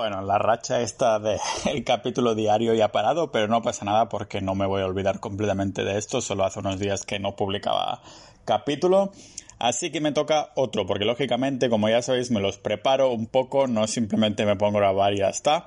Bueno, 0.00 0.22
la 0.22 0.38
racha 0.38 0.80
esta 0.80 1.18
del 1.18 1.38
capítulo 1.84 2.34
diario 2.34 2.72
ya 2.72 2.86
ha 2.86 2.90
parado, 2.90 3.30
pero 3.30 3.48
no 3.48 3.60
pasa 3.60 3.84
nada 3.84 4.08
porque 4.08 4.40
no 4.40 4.54
me 4.54 4.64
voy 4.64 4.80
a 4.80 4.86
olvidar 4.86 5.20
completamente 5.20 5.84
de 5.84 5.98
esto. 5.98 6.22
Solo 6.22 6.46
hace 6.46 6.60
unos 6.60 6.78
días 6.78 7.04
que 7.04 7.18
no 7.18 7.36
publicaba 7.36 8.00
capítulo. 8.46 9.12
Así 9.58 9.92
que 9.92 10.00
me 10.00 10.12
toca 10.12 10.52
otro, 10.54 10.86
porque 10.86 11.04
lógicamente, 11.04 11.68
como 11.68 11.90
ya 11.90 12.00
sabéis, 12.00 12.30
me 12.30 12.40
los 12.40 12.56
preparo 12.56 13.12
un 13.12 13.26
poco, 13.26 13.66
no 13.66 13.86
simplemente 13.86 14.46
me 14.46 14.56
pongo 14.56 14.78
a 14.78 14.80
grabar 14.80 15.12
y 15.12 15.18
ya 15.18 15.28
está. 15.28 15.66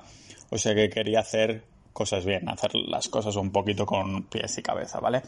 O 0.50 0.58
sea 0.58 0.74
que 0.74 0.90
quería 0.90 1.20
hacer 1.20 1.62
cosas 1.92 2.24
bien, 2.24 2.48
hacer 2.48 2.74
las 2.74 3.06
cosas 3.06 3.36
un 3.36 3.52
poquito 3.52 3.86
con 3.86 4.24
pies 4.24 4.58
y 4.58 4.62
cabeza, 4.62 4.98
¿vale? 4.98 5.22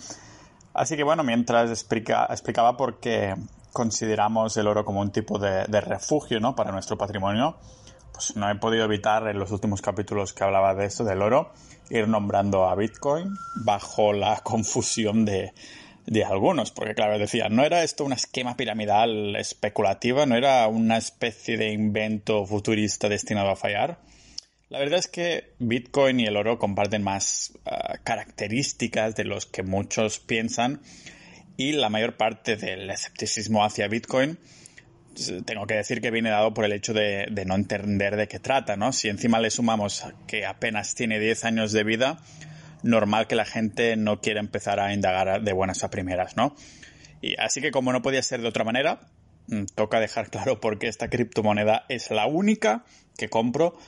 Así 0.74 0.96
que 0.96 1.04
bueno, 1.04 1.22
mientras 1.22 1.70
explicaba 1.70 2.76
por 2.76 2.98
qué 2.98 3.36
consideramos 3.72 4.56
el 4.56 4.66
oro 4.66 4.84
como 4.84 5.00
un 5.00 5.12
tipo 5.12 5.38
de, 5.38 5.64
de 5.68 5.80
refugio, 5.80 6.40
¿no? 6.40 6.56
Para 6.56 6.72
nuestro 6.72 6.98
patrimonio, 6.98 7.56
pues 8.16 8.34
no 8.34 8.50
he 8.50 8.54
podido 8.54 8.86
evitar 8.86 9.28
en 9.28 9.38
los 9.38 9.50
últimos 9.50 9.82
capítulos 9.82 10.32
que 10.32 10.42
hablaba 10.42 10.74
de 10.74 10.86
esto, 10.86 11.04
del 11.04 11.20
oro, 11.20 11.52
ir 11.90 12.08
nombrando 12.08 12.66
a 12.66 12.74
Bitcoin 12.74 13.28
bajo 13.56 14.14
la 14.14 14.40
confusión 14.42 15.26
de, 15.26 15.52
de 16.06 16.24
algunos, 16.24 16.70
porque 16.70 16.94
claro, 16.94 17.18
decía, 17.18 17.50
no 17.50 17.62
era 17.62 17.82
esto 17.82 18.04
un 18.04 18.14
esquema 18.14 18.56
piramidal 18.56 19.36
especulativa, 19.36 20.24
no 20.24 20.34
era 20.34 20.66
una 20.66 20.96
especie 20.96 21.58
de 21.58 21.72
invento 21.72 22.46
futurista 22.46 23.10
destinado 23.10 23.50
a 23.50 23.56
fallar. 23.56 23.98
La 24.70 24.78
verdad 24.78 24.98
es 24.98 25.08
que 25.08 25.52
Bitcoin 25.58 26.18
y 26.18 26.24
el 26.24 26.38
oro 26.38 26.58
comparten 26.58 27.02
más 27.02 27.52
ah, 27.66 27.98
características 28.02 29.14
de 29.14 29.24
los 29.24 29.44
que 29.44 29.62
muchos 29.62 30.20
piensan 30.20 30.80
y 31.58 31.72
la 31.72 31.90
mayor 31.90 32.16
parte 32.16 32.56
del 32.56 32.88
escepticismo 32.88 33.62
hacia 33.62 33.88
Bitcoin 33.88 34.38
tengo 35.44 35.66
que 35.66 35.74
decir 35.74 36.00
que 36.00 36.10
viene 36.10 36.30
dado 36.30 36.52
por 36.54 36.64
el 36.64 36.72
hecho 36.72 36.92
de, 36.92 37.26
no 37.46 37.54
entender 37.54 38.16
de 38.16 38.28
qué 38.28 38.38
trata, 38.38 38.76
¿no? 38.76 38.92
Si 38.92 39.08
encima 39.08 39.40
le 39.40 39.50
sumamos 39.50 40.04
que 40.26 40.46
apenas 40.46 40.94
tiene 40.94 41.18
10 41.18 41.44
años 41.44 41.72
de 41.72 41.84
vida, 41.84 42.18
normal 42.82 43.26
que 43.26 43.34
la 43.34 43.44
gente 43.44 43.96
no 43.96 44.20
quiera 44.20 44.40
empezar 44.40 44.80
a 44.80 44.92
indagar 44.92 45.42
de 45.42 45.52
buenas 45.52 45.84
a 45.84 45.90
primeras, 45.90 46.36
¿no? 46.36 46.54
Y 47.20 47.34
así 47.40 47.60
que 47.60 47.70
como 47.70 47.92
no 47.92 48.02
podía 48.02 48.22
ser 48.22 48.42
de 48.42 48.48
otra 48.48 48.64
manera, 48.64 49.00
mm, 49.48 49.64
toca 49.74 50.00
dejar 50.00 50.30
claro 50.30 50.60
por 50.60 50.78
qué 50.78 50.88
esta 50.88 51.08
criptomoneda 51.08 51.84
es 51.88 52.10
la 52.10 52.26
única 52.26 52.84
que 53.16 53.28
compro. 53.28 53.78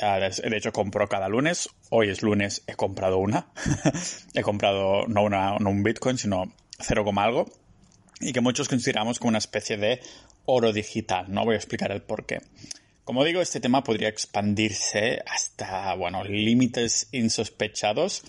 Ah, 0.00 0.18
de 0.18 0.56
hecho, 0.56 0.72
compro 0.72 1.08
cada 1.08 1.28
lunes. 1.28 1.68
Hoy 1.90 2.08
es 2.08 2.22
lunes, 2.22 2.64
he 2.66 2.74
comprado 2.74 3.18
una. 3.18 3.48
he 4.34 4.42
comprado 4.42 5.06
no, 5.08 5.22
una, 5.22 5.58
no 5.58 5.68
un 5.68 5.82
Bitcoin, 5.82 6.16
sino 6.16 6.52
0, 6.78 7.04
algo. 7.16 7.46
Y 8.20 8.32
que 8.32 8.40
muchos 8.40 8.68
consideramos 8.68 9.18
como 9.18 9.30
una 9.30 9.38
especie 9.38 9.76
de 9.76 10.00
oro 10.50 10.72
digital. 10.72 11.26
No 11.28 11.44
voy 11.44 11.54
a 11.54 11.58
explicar 11.58 11.92
el 11.92 12.02
por 12.02 12.26
qué. 12.26 12.40
Como 13.04 13.24
digo, 13.24 13.40
este 13.40 13.60
tema 13.60 13.82
podría 13.82 14.08
expandirse 14.08 15.22
hasta, 15.26 15.94
bueno, 15.94 16.24
límites 16.24 17.08
insospechados. 17.12 18.22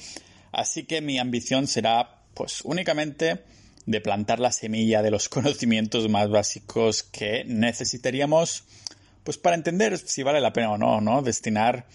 Así 0.51 0.83
que 0.83 1.01
mi 1.01 1.19
ambición 1.19 1.67
será, 1.67 2.23
pues, 2.33 2.61
únicamente 2.63 3.43
de 3.85 4.01
plantar 4.01 4.39
la 4.39 4.51
semilla 4.51 5.01
de 5.01 5.11
los 5.11 5.29
conocimientos 5.29 6.09
más 6.09 6.29
básicos 6.29 7.03
que 7.03 7.43
necesitaríamos, 7.45 8.63
pues, 9.23 9.37
para 9.37 9.55
entender 9.55 9.97
si 9.97 10.23
vale 10.23 10.41
la 10.41 10.53
pena 10.53 10.71
o 10.71 10.77
no, 10.77 11.01
¿no? 11.01 11.21
Destinar 11.21 11.87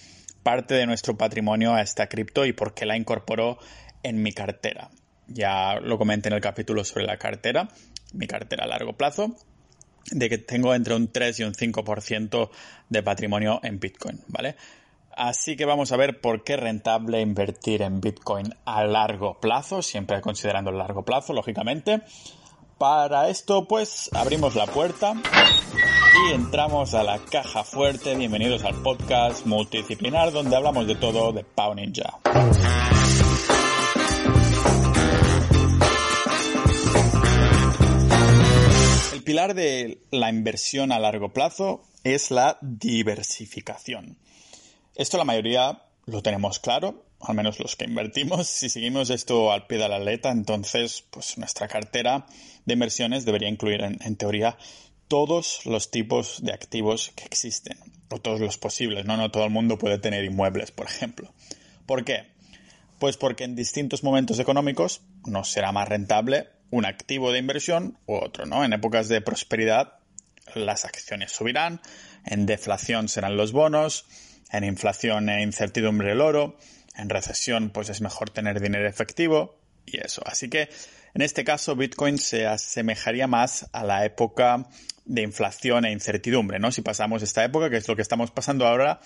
parte 0.42 0.74
de 0.74 0.86
nuestro 0.86 1.16
patrimonio 1.16 1.74
a 1.74 1.82
esta 1.82 2.08
cripto 2.08 2.46
y 2.46 2.52
por 2.52 2.74
qué 2.74 2.86
la 2.86 2.96
incorporó 2.96 3.58
en 4.02 4.22
mi 4.22 4.32
cartera. 4.32 4.90
Ya 5.26 5.80
lo 5.80 5.98
comenté 5.98 6.28
en 6.28 6.34
el 6.34 6.40
capítulo 6.40 6.84
sobre 6.84 7.04
la 7.04 7.16
cartera, 7.16 7.68
mi 8.12 8.28
cartera 8.28 8.64
a 8.64 8.68
largo 8.68 8.96
plazo 8.96 9.36
de 10.10 10.28
que 10.28 10.38
tengo 10.38 10.74
entre 10.74 10.94
un 10.94 11.10
3 11.12 11.40
y 11.40 11.42
un 11.44 11.54
5% 11.54 12.50
de 12.88 13.02
patrimonio 13.02 13.60
en 13.62 13.78
Bitcoin, 13.80 14.20
¿vale? 14.28 14.56
Así 15.16 15.56
que 15.56 15.64
vamos 15.64 15.92
a 15.92 15.96
ver 15.96 16.20
por 16.20 16.44
qué 16.44 16.54
es 16.54 16.60
rentable 16.60 17.22
invertir 17.22 17.80
en 17.80 18.02
Bitcoin 18.02 18.54
a 18.66 18.84
largo 18.84 19.40
plazo, 19.40 19.80
siempre 19.80 20.20
considerando 20.20 20.70
el 20.70 20.78
largo 20.78 21.04
plazo, 21.04 21.32
lógicamente. 21.32 22.02
Para 22.76 23.30
esto, 23.30 23.66
pues, 23.66 24.10
abrimos 24.12 24.54
la 24.54 24.66
puerta 24.66 25.14
y 26.28 26.34
entramos 26.34 26.92
a 26.92 27.02
la 27.02 27.18
caja 27.18 27.64
fuerte. 27.64 28.14
Bienvenidos 28.14 28.62
al 28.64 28.74
podcast 28.82 29.46
multidisciplinar 29.46 30.32
donde 30.32 30.54
hablamos 30.54 30.86
de 30.86 30.96
todo 30.96 31.32
de 31.32 31.44
Pau 31.44 31.74
Ninja. 31.74 32.18
De 39.36 40.00
la 40.10 40.30
inversión 40.30 40.92
a 40.92 40.98
largo 40.98 41.34
plazo 41.34 41.84
es 42.04 42.30
la 42.30 42.56
diversificación. 42.62 44.16
Esto 44.94 45.18
la 45.18 45.24
mayoría 45.24 45.82
lo 46.06 46.22
tenemos 46.22 46.58
claro, 46.58 47.04
al 47.20 47.34
menos 47.34 47.60
los 47.60 47.76
que 47.76 47.84
invertimos. 47.84 48.46
Si 48.48 48.70
seguimos 48.70 49.10
esto 49.10 49.52
al 49.52 49.66
pie 49.66 49.76
de 49.76 49.90
la 49.90 49.98
letra, 49.98 50.32
entonces 50.32 51.04
pues 51.10 51.36
nuestra 51.36 51.68
cartera 51.68 52.26
de 52.64 52.72
inversiones 52.72 53.26
debería 53.26 53.50
incluir 53.50 53.82
en, 53.82 53.98
en 54.02 54.16
teoría 54.16 54.56
todos 55.06 55.66
los 55.66 55.90
tipos 55.90 56.42
de 56.42 56.52
activos 56.52 57.12
que 57.14 57.24
existen, 57.24 57.78
o 58.08 58.18
todos 58.18 58.40
los 58.40 58.56
posibles, 58.56 59.04
¿no? 59.04 59.18
No 59.18 59.30
todo 59.30 59.44
el 59.44 59.50
mundo 59.50 59.76
puede 59.76 59.98
tener 59.98 60.24
inmuebles, 60.24 60.70
por 60.70 60.86
ejemplo. 60.86 61.30
¿Por 61.84 62.04
qué? 62.04 62.26
Pues 62.98 63.18
porque 63.18 63.44
en 63.44 63.54
distintos 63.54 64.02
momentos 64.02 64.38
económicos 64.38 65.02
nos 65.26 65.50
será 65.50 65.72
más 65.72 65.88
rentable 65.88 66.48
un 66.70 66.84
activo 66.84 67.32
de 67.32 67.38
inversión 67.38 67.98
u 68.06 68.14
otro, 68.14 68.46
¿no? 68.46 68.64
En 68.64 68.72
épocas 68.72 69.08
de 69.08 69.20
prosperidad 69.20 69.94
las 70.54 70.84
acciones 70.84 71.32
subirán, 71.32 71.80
en 72.24 72.46
deflación 72.46 73.08
serán 73.08 73.36
los 73.36 73.52
bonos, 73.52 74.06
en 74.52 74.64
inflación 74.64 75.28
e 75.28 75.42
incertidumbre 75.42 76.12
el 76.12 76.20
oro, 76.20 76.56
en 76.96 77.10
recesión 77.10 77.70
pues 77.70 77.88
es 77.88 78.00
mejor 78.00 78.30
tener 78.30 78.60
dinero 78.60 78.88
efectivo 78.88 79.58
y 79.84 79.98
eso. 79.98 80.22
Así 80.24 80.48
que 80.48 80.68
en 81.14 81.22
este 81.22 81.44
caso 81.44 81.76
Bitcoin 81.76 82.18
se 82.18 82.46
asemejaría 82.46 83.26
más 83.26 83.68
a 83.72 83.84
la 83.84 84.04
época 84.04 84.66
de 85.04 85.22
inflación 85.22 85.84
e 85.84 85.92
incertidumbre, 85.92 86.58
¿no? 86.58 86.72
Si 86.72 86.82
pasamos 86.82 87.22
esta 87.22 87.44
época, 87.44 87.70
que 87.70 87.76
es 87.76 87.88
lo 87.88 87.96
que 87.96 88.02
estamos 88.02 88.30
pasando 88.30 88.66
ahora, 88.66 89.00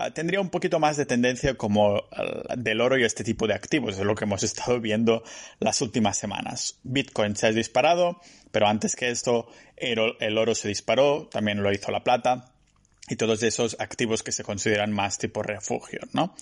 Ah, 0.00 0.12
tendría 0.12 0.40
un 0.40 0.48
poquito 0.48 0.78
más 0.78 0.96
de 0.96 1.06
tendencia 1.06 1.54
como 1.54 2.04
del 2.56 2.80
oro 2.80 2.96
y 2.96 3.02
este 3.02 3.24
tipo 3.24 3.48
de 3.48 3.54
activos, 3.54 3.98
es 3.98 4.04
lo 4.04 4.14
que 4.14 4.26
hemos 4.26 4.42
estado 4.44 4.80
viendo 4.80 5.24
las 5.58 5.80
últimas 5.80 6.16
semanas. 6.16 6.78
Bitcoin 6.84 7.34
se 7.34 7.48
ha 7.48 7.50
disparado, 7.50 8.20
pero 8.52 8.68
antes 8.68 8.94
que 8.94 9.10
esto 9.10 9.48
el, 9.76 10.38
oro 10.38 10.54
se 10.54 10.68
disparó, 10.68 11.28
también 11.32 11.64
lo 11.64 11.72
hizo 11.72 11.90
la 11.90 12.04
plata 12.04 12.52
y 13.08 13.16
todos 13.16 13.42
esos 13.42 13.74
activos 13.80 14.22
que 14.22 14.30
se 14.30 14.44
consideran 14.44 14.92
más 14.92 15.18
tipo 15.18 15.42
refugio, 15.42 15.98
¿no? 16.12 16.32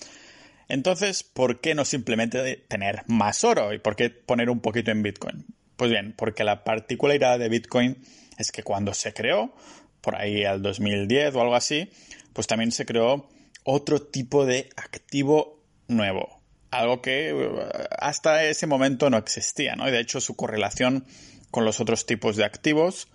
Entonces, 0.69 1.23
¿por 1.23 1.59
qué 1.59 1.73
no 1.73 1.83
simplemente 1.83 2.57
tener 2.67 3.05
más 3.07 3.43
oro 3.43 3.73
y 3.73 3.79
por 3.79 3.95
qué 3.95 4.11
poner 4.11 4.51
un 4.51 4.59
poquito 4.59 4.91
en 4.91 5.01
Bitcoin? 5.01 5.45
Pues 5.77 5.89
bien, 5.89 6.13
porque 6.15 6.43
la 6.43 6.63
particularidad 6.63 7.39
de 7.39 7.49
Bitcoin 7.49 7.97
es 8.37 8.51
que 8.51 8.61
cuando 8.61 8.93
se 8.93 9.15
creó, 9.15 9.55
por 10.01 10.15
ahí 10.15 10.45
al 10.45 10.61
2010 10.61 11.33
o 11.33 11.41
algo 11.41 11.55
así, 11.55 11.89
pues 12.33 12.45
también 12.45 12.71
se 12.71 12.85
creó 12.85 13.27
otro 13.69 14.01
tipo 14.01 14.45
de 14.45 14.69
activo 14.77 15.61
nuevo. 15.89 16.41
Algo 16.71 17.01
que 17.01 17.31
eh, 17.31 17.69
hasta 17.99 18.45
ese 18.45 18.65
momento 18.65 19.09
no 19.09 19.17
existía, 19.17 19.75
¿no? 19.75 19.89
Y 19.89 19.91
de 19.91 19.99
hecho 19.99 20.21
su 20.21 20.37
correlación 20.37 21.05
con 21.51 21.65
los 21.65 21.81
otros 21.81 22.05
tipos 22.05 22.37
de 22.37 22.45
activos, 22.45 23.09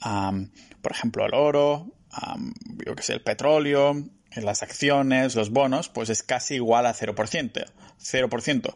por 0.00 0.92
ejemplo 0.92 1.24
el 1.24 1.34
oro, 1.34 1.86
yo 2.84 2.96
que 2.96 3.02
sé, 3.02 3.12
el 3.12 3.22
petróleo, 3.22 3.94
las 4.34 4.62
acciones, 4.62 5.36
los 5.36 5.50
bonos, 5.50 5.88
pues 5.88 6.10
es 6.10 6.22
casi 6.22 6.56
igual 6.56 6.86
a 6.86 6.94
0%. 6.94 7.64
0%. 8.00 8.74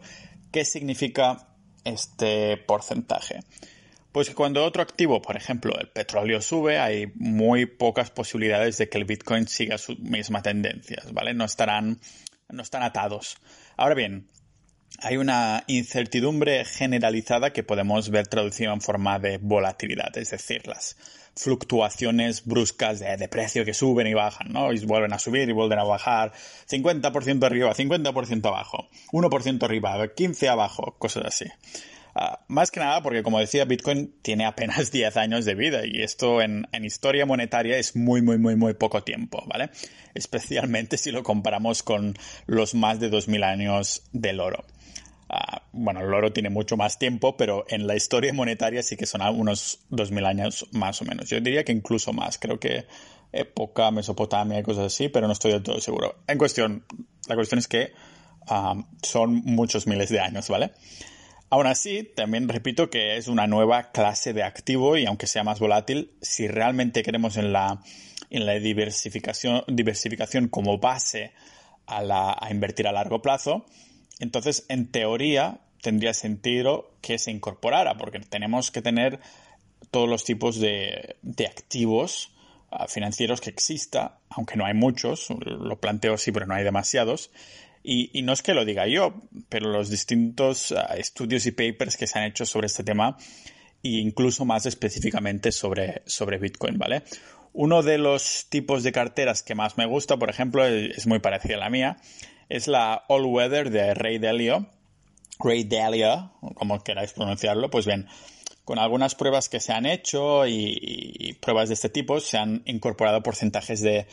¿Qué 0.53 0.65
significa 0.65 1.49
este 1.85 2.57
porcentaje? 2.57 3.41
Pues 4.17 4.31
cuando 4.31 4.65
otro 4.65 4.81
activo, 4.81 5.21
por 5.21 5.37
ejemplo, 5.37 5.79
el 5.79 5.89
petróleo 5.89 6.41
sube, 6.41 6.79
hay 6.79 7.13
muy 7.17 7.67
pocas 7.67 8.09
posibilidades 8.09 8.79
de 8.79 8.89
que 8.89 8.97
el 8.97 9.05
Bitcoin 9.05 9.47
siga 9.47 9.77
su 9.77 9.95
misma 9.99 10.41
tendencia, 10.41 11.03
¿vale? 11.13 11.35
No 11.35 11.45
estarán, 11.45 12.01
no 12.49 12.63
están 12.63 12.83
atados. 12.83 13.37
Ahora 13.77 13.95
bien, 13.95 14.27
hay 15.01 15.19
una 15.19 15.65
incertidumbre 15.67 16.65
generalizada 16.65 17.53
que 17.53 17.63
podemos 17.63 18.09
ver 18.09 18.27
traducida 18.27 18.73
en 18.73 18.81
forma 18.81 19.19
de 19.19 19.37
volatilidad, 19.37 20.17
es 20.17 20.31
decir, 20.31 20.67
las 20.67 20.97
fluctuaciones 21.35 22.47
bruscas 22.47 23.01
de, 23.01 23.19
de, 23.19 23.29
precio 23.29 23.67
que 23.67 23.75
suben 23.75 24.07
y 24.07 24.15
bajan, 24.15 24.51
¿no? 24.51 24.73
Y 24.73 24.83
vuelven 24.87 25.13
a 25.13 25.19
subir 25.19 25.47
y 25.47 25.53
vuelven 25.53 25.79
a 25.79 25.85
bajar, 25.85 26.33
50% 26.71 27.45
arriba, 27.45 27.75
50% 27.75 28.47
abajo, 28.47 28.89
1% 29.13 29.63
arriba, 29.63 30.09
15 30.09 30.49
abajo, 30.49 30.97
cosas 30.99 31.27
así. 31.27 31.45
Ah, 32.19 32.41
más 32.49 32.71
que 32.71 32.81
nada 32.81 33.03
porque, 33.03 33.23
como 33.23 33.39
decía, 33.39 33.67
Bitcoin 33.67 34.15
tiene 34.23 34.47
apenas 34.47 34.91
10 34.91 35.19
años 35.19 35.45
de 35.45 35.55
vida 35.55 35.83
y 35.85 36.01
esto 36.01 36.41
en, 36.41 36.67
historia 36.83 37.27
monetaria 37.27 37.77
es 37.77 37.95
muy, 37.95 38.23
muy, 38.23 38.39
muy, 38.39 38.57
muy 38.57 38.73
poco 38.73 39.03
tiempo, 39.03 39.45
¿vale? 39.47 39.69
Especialmente 40.15 40.97
si 40.97 41.13
lo 41.13 41.23
comparamos 41.23 41.83
con 41.83 42.15
los 42.47 42.75
más 42.75 43.01
de 43.01 43.11
2.000 43.11 43.45
años 43.45 44.03
del 44.13 44.41
oro. 44.41 44.65
Ah, 45.29 45.61
bueno, 45.73 46.01
el 46.01 46.15
oro 46.15 46.33
tiene 46.33 46.49
mucho 46.49 46.79
más 46.79 46.99
tiempo, 46.99 47.37
pero 47.37 47.67
en 47.69 47.87
la 47.87 47.97
historia 47.97 48.33
monetaria 48.33 48.83
sí 48.83 48.97
que 48.97 49.05
son 49.05 49.21
unos 49.21 49.81
2.000 49.91 50.27
años 50.27 50.67
más 50.73 51.03
o 51.03 51.05
menos. 51.05 51.29
Yo 51.29 51.39
diría 51.41 51.65
que 51.65 51.73
incluso 51.73 52.15
más. 52.15 52.39
Creo 52.39 52.59
que 52.59 52.87
época 53.31 53.91
Mesopotamia 53.91 54.59
y 54.59 54.63
cosas 54.63 54.87
así, 54.87 55.11
pero 55.11 55.27
no 55.27 55.35
estoy 55.35 55.53
del 55.53 55.63
todo 55.63 55.83
seguro. 55.83 56.17
En 56.29 56.39
cuestión, 56.39 56.87
la 57.29 57.35
cuestión 57.35 57.59
es 57.59 57.69
que 57.69 57.93
um, 58.49 58.87
son 59.03 59.43
muchos 59.45 59.87
miles 59.87 60.09
de 60.09 60.21
años, 60.21 60.49
¿vale? 60.49 60.73
Aún 61.49 61.67
así, 61.67 62.03
también 62.03 62.49
repito 62.49 62.91
que 62.91 63.17
es 63.17 63.29
una 63.29 63.47
nueva 63.47 63.93
clase 63.93 64.33
de 64.33 64.43
activo 64.43 64.97
y 64.97 65.07
aunque 65.07 65.29
sea 65.29 65.45
más 65.45 65.61
volátil, 65.61 66.11
si 66.21 66.49
realmente 66.49 67.05
queremos 67.05 67.37
en 67.37 67.53
la, 67.53 67.83
en 68.31 68.47
la 68.47 68.55
diversificación, 68.55 69.63
diversificación 69.69 70.49
como 70.49 70.79
base 70.79 71.33
a, 71.87 72.03
la, 72.03 72.37
a 72.39 72.51
invertir 72.51 72.89
a 72.89 72.93
largo 72.93 73.23
plazo, 73.23 73.65
entonces 74.19 74.67
en 74.69 74.91
teoría 74.91 75.61
tendría 75.83 76.15
sentido 76.15 76.97
que 77.01 77.19
se 77.19 77.31
incorporara, 77.31 77.97
porque 77.97 78.19
tenemos 78.19 78.73
que 78.73 78.83
tener 78.83 79.21
todos 79.93 80.09
los 80.09 80.25
tipos 80.25 80.59
de, 80.59 81.17
de 81.23 81.47
activos 81.47 82.33
ah, 82.73 82.89
financieros 82.89 83.41
que 83.41 83.51
exista, 83.51 84.19
aunque 84.31 84.57
no 84.57 84.67
hay 84.67 84.75
muchos, 84.75 85.29
lo 85.31 85.81
planteo 85.81 86.15
así, 86.15 86.33
pero 86.33 86.47
no 86.47 86.55
hay 86.55 86.65
demasiados. 86.65 87.31
Y, 87.89 88.23
no 88.23 88.33
es 88.33 88.43
que 88.43 88.53
lo 88.53 88.65
diga 88.65 88.89
yo, 88.89 89.15
pero 89.49 89.71
los 89.71 89.89
distintos 89.91 90.73
ah, 90.73 90.97
estudios 90.97 91.47
y 91.47 91.53
papers 91.53 91.97
que 91.97 92.09
se 92.09 92.19
han 92.19 92.25
hecho 92.25 92.45
sobre 92.45 92.67
este 92.67 92.83
tema, 92.83 93.17
e 93.81 94.01
incluso 94.01 94.45
más 94.45 94.67
específicamente 94.67 95.53
sobre, 95.53 96.03
sobre 96.05 96.39
Bitcoin, 96.39 96.79
¿vale? 96.79 97.05
Uno 97.53 97.85
de 97.85 97.99
los 97.99 98.47
tipos 98.49 98.83
de 98.83 98.91
carteras 98.91 99.45
que 99.45 99.55
más 99.55 99.79
me 99.79 99.87
gusta, 99.87 100.17
por 100.17 100.31
ejemplo, 100.31 100.67
es 100.67 101.07
muy 101.07 101.21
parecida 101.21 101.55
a 101.55 101.61
la 101.61 101.71
mía, 101.71 101.99
es 102.49 102.67
la 102.67 103.05
All 103.07 103.25
Weather 103.25 103.71
de 103.71 103.95
Ray 103.95 104.19
Dalio. 104.19 104.67
Ray 105.39 105.63
Dalio, 105.63 106.33
como 106.57 106.83
queráis 106.83 107.13
pronunciarlo, 107.13 107.71
pues 107.71 107.87
bien, 107.87 108.09
con 108.67 108.81
algunas 108.81 109.15
pruebas 109.15 109.49
que 109.49 109.61
se 109.61 109.73
han 109.73 109.87
hecho 109.87 110.45
y, 110.45 111.39
pruebas 111.41 111.69
de 111.69 111.75
este 111.75 111.89
tipo, 111.89 112.19
se 112.19 112.37
han 112.37 112.63
incorporado 112.67 113.23
porcentajes 113.23 113.81
de, 113.81 114.09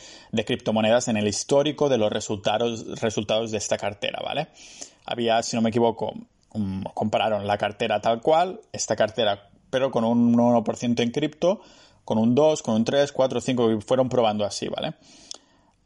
criptomonedas 0.46 1.08
en 1.08 1.16
el 1.16 1.26
histórico 1.26 1.88
de 1.88 1.98
los 1.98 2.12
resultados, 2.12 3.00
resultados 3.00 3.50
de 3.50 3.58
esta 3.58 3.76
cartera, 3.76 4.20
¿vale? 4.24 4.46
Había, 5.06 5.42
si 5.42 5.56
no 5.56 5.62
me 5.62 5.70
equivoco, 5.70 6.14
compararon 6.94 7.48
la 7.48 7.58
cartera 7.58 8.00
tal 8.00 8.22
cual, 8.22 8.60
esta 8.72 8.94
cartera, 8.94 9.50
pero 9.70 9.90
con 9.90 10.04
un 10.04 10.32
1% 10.32 11.00
en 11.00 11.10
cripto, 11.10 11.60
con 12.04 12.18
un 12.18 12.36
2, 12.36 12.62
con 12.62 12.76
un 12.76 12.84
3, 12.84 13.10
4, 13.10 13.40
5, 13.40 13.72
y 13.72 13.80
fueron 13.80 14.08
probando 14.08 14.44
así, 14.44 14.68
¿vale? 14.68 14.94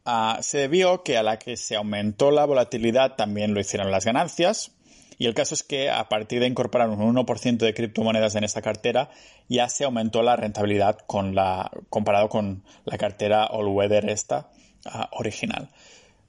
Ah, 0.05 0.37
se 0.41 0.67
vio 0.67 1.01
que 1.01 1.17
a 1.17 1.23
la 1.23 1.39
que 1.39 1.57
se 1.57 1.75
aumentó 1.75 2.29
la 2.29 2.45
volatilidad 2.45 3.15
también 3.15 3.55
lo 3.55 3.61
hicieron 3.61 3.89
las 3.89 4.05
ganancias, 4.05 4.73
y 5.19 5.25
el 5.25 5.33
caso 5.33 5.53
es 5.53 5.63
que 5.63 5.89
a 5.89 6.07
partir 6.07 6.39
de 6.39 6.47
incorporar 6.47 6.89
un 6.89 7.13
1% 7.13 7.57
de 7.57 7.73
criptomonedas 7.73 8.35
en 8.35 8.45
esta 8.45 8.61
cartera, 8.61 9.11
ya 9.49 9.67
se 9.67 9.83
aumentó 9.83 10.23
la 10.23 10.37
rentabilidad 10.37 10.97
con 11.05 11.35
la, 11.35 11.69
comparado 11.89 12.29
con 12.29 12.63
la 12.85 12.97
cartera 12.97 13.45
All 13.45 13.67
Weather 13.67 14.09
esta 14.09 14.49
ah, 14.85 15.09
original. 15.11 15.69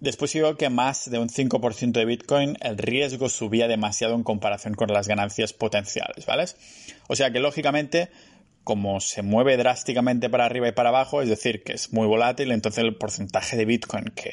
Después 0.01 0.35
vio 0.35 0.57
que 0.57 0.71
más 0.71 1.09
de 1.09 1.21
un 1.21 1.29
5% 1.29 1.93
de 1.93 2.05
Bitcoin 2.05 2.57
el 2.63 2.79
riesgo 2.79 3.29
subía 3.29 3.69
demasiado 3.69 4.17
en 4.17 4.25
comparación 4.25 4.75
con 4.75 4.89
las 4.89 5.07
ganancias 5.07 5.53
potenciales, 5.53 6.27
¿vale? 6.27 6.47
O 7.07 7.15
sea 7.15 7.31
que 7.31 7.39
lógicamente, 7.39 8.11
como 8.65 8.99
se 8.99 9.23
mueve 9.23 9.57
drásticamente 9.57 10.29
para 10.29 10.47
arriba 10.47 10.67
y 10.67 10.73
para 10.73 10.89
abajo, 10.89 11.23
es 11.23 11.29
decir, 11.29 11.63
que 11.63 11.75
es 11.75 11.93
muy 11.93 12.09
volátil, 12.09 12.51
entonces 12.51 12.83
el 12.83 12.97
porcentaje 12.97 13.57
de 13.57 13.67
Bitcoin 13.67 14.07
que, 14.17 14.33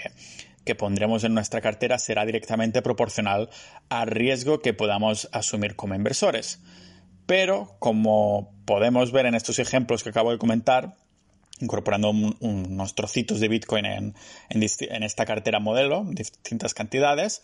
que 0.67 0.75
pondremos 0.75 1.23
en 1.23 1.33
nuestra 1.33 1.61
cartera 1.61 1.97
será 1.97 2.25
directamente 2.25 2.83
proporcional 2.83 3.49
al 3.89 4.07
riesgo 4.07 4.61
que 4.61 4.75
podamos 4.75 5.27
asumir 5.31 5.75
como 5.75 5.95
inversores. 5.95 6.59
Pero, 7.25 7.75
como 7.79 8.53
podemos 8.65 9.11
ver 9.11 9.25
en 9.25 9.33
estos 9.33 9.57
ejemplos 9.57 10.03
que 10.03 10.09
acabo 10.09 10.31
de 10.31 10.37
comentar, 10.37 10.93
incorporando 11.59 12.11
unos 12.11 12.95
trocitos 12.95 13.39
de 13.39 13.47
Bitcoin 13.47 13.85
en, 13.85 14.15
en, 14.49 15.03
esta 15.03 15.25
cartera 15.25 15.59
modelo, 15.59 16.05
distintas 16.07 16.73
cantidades, 16.73 17.41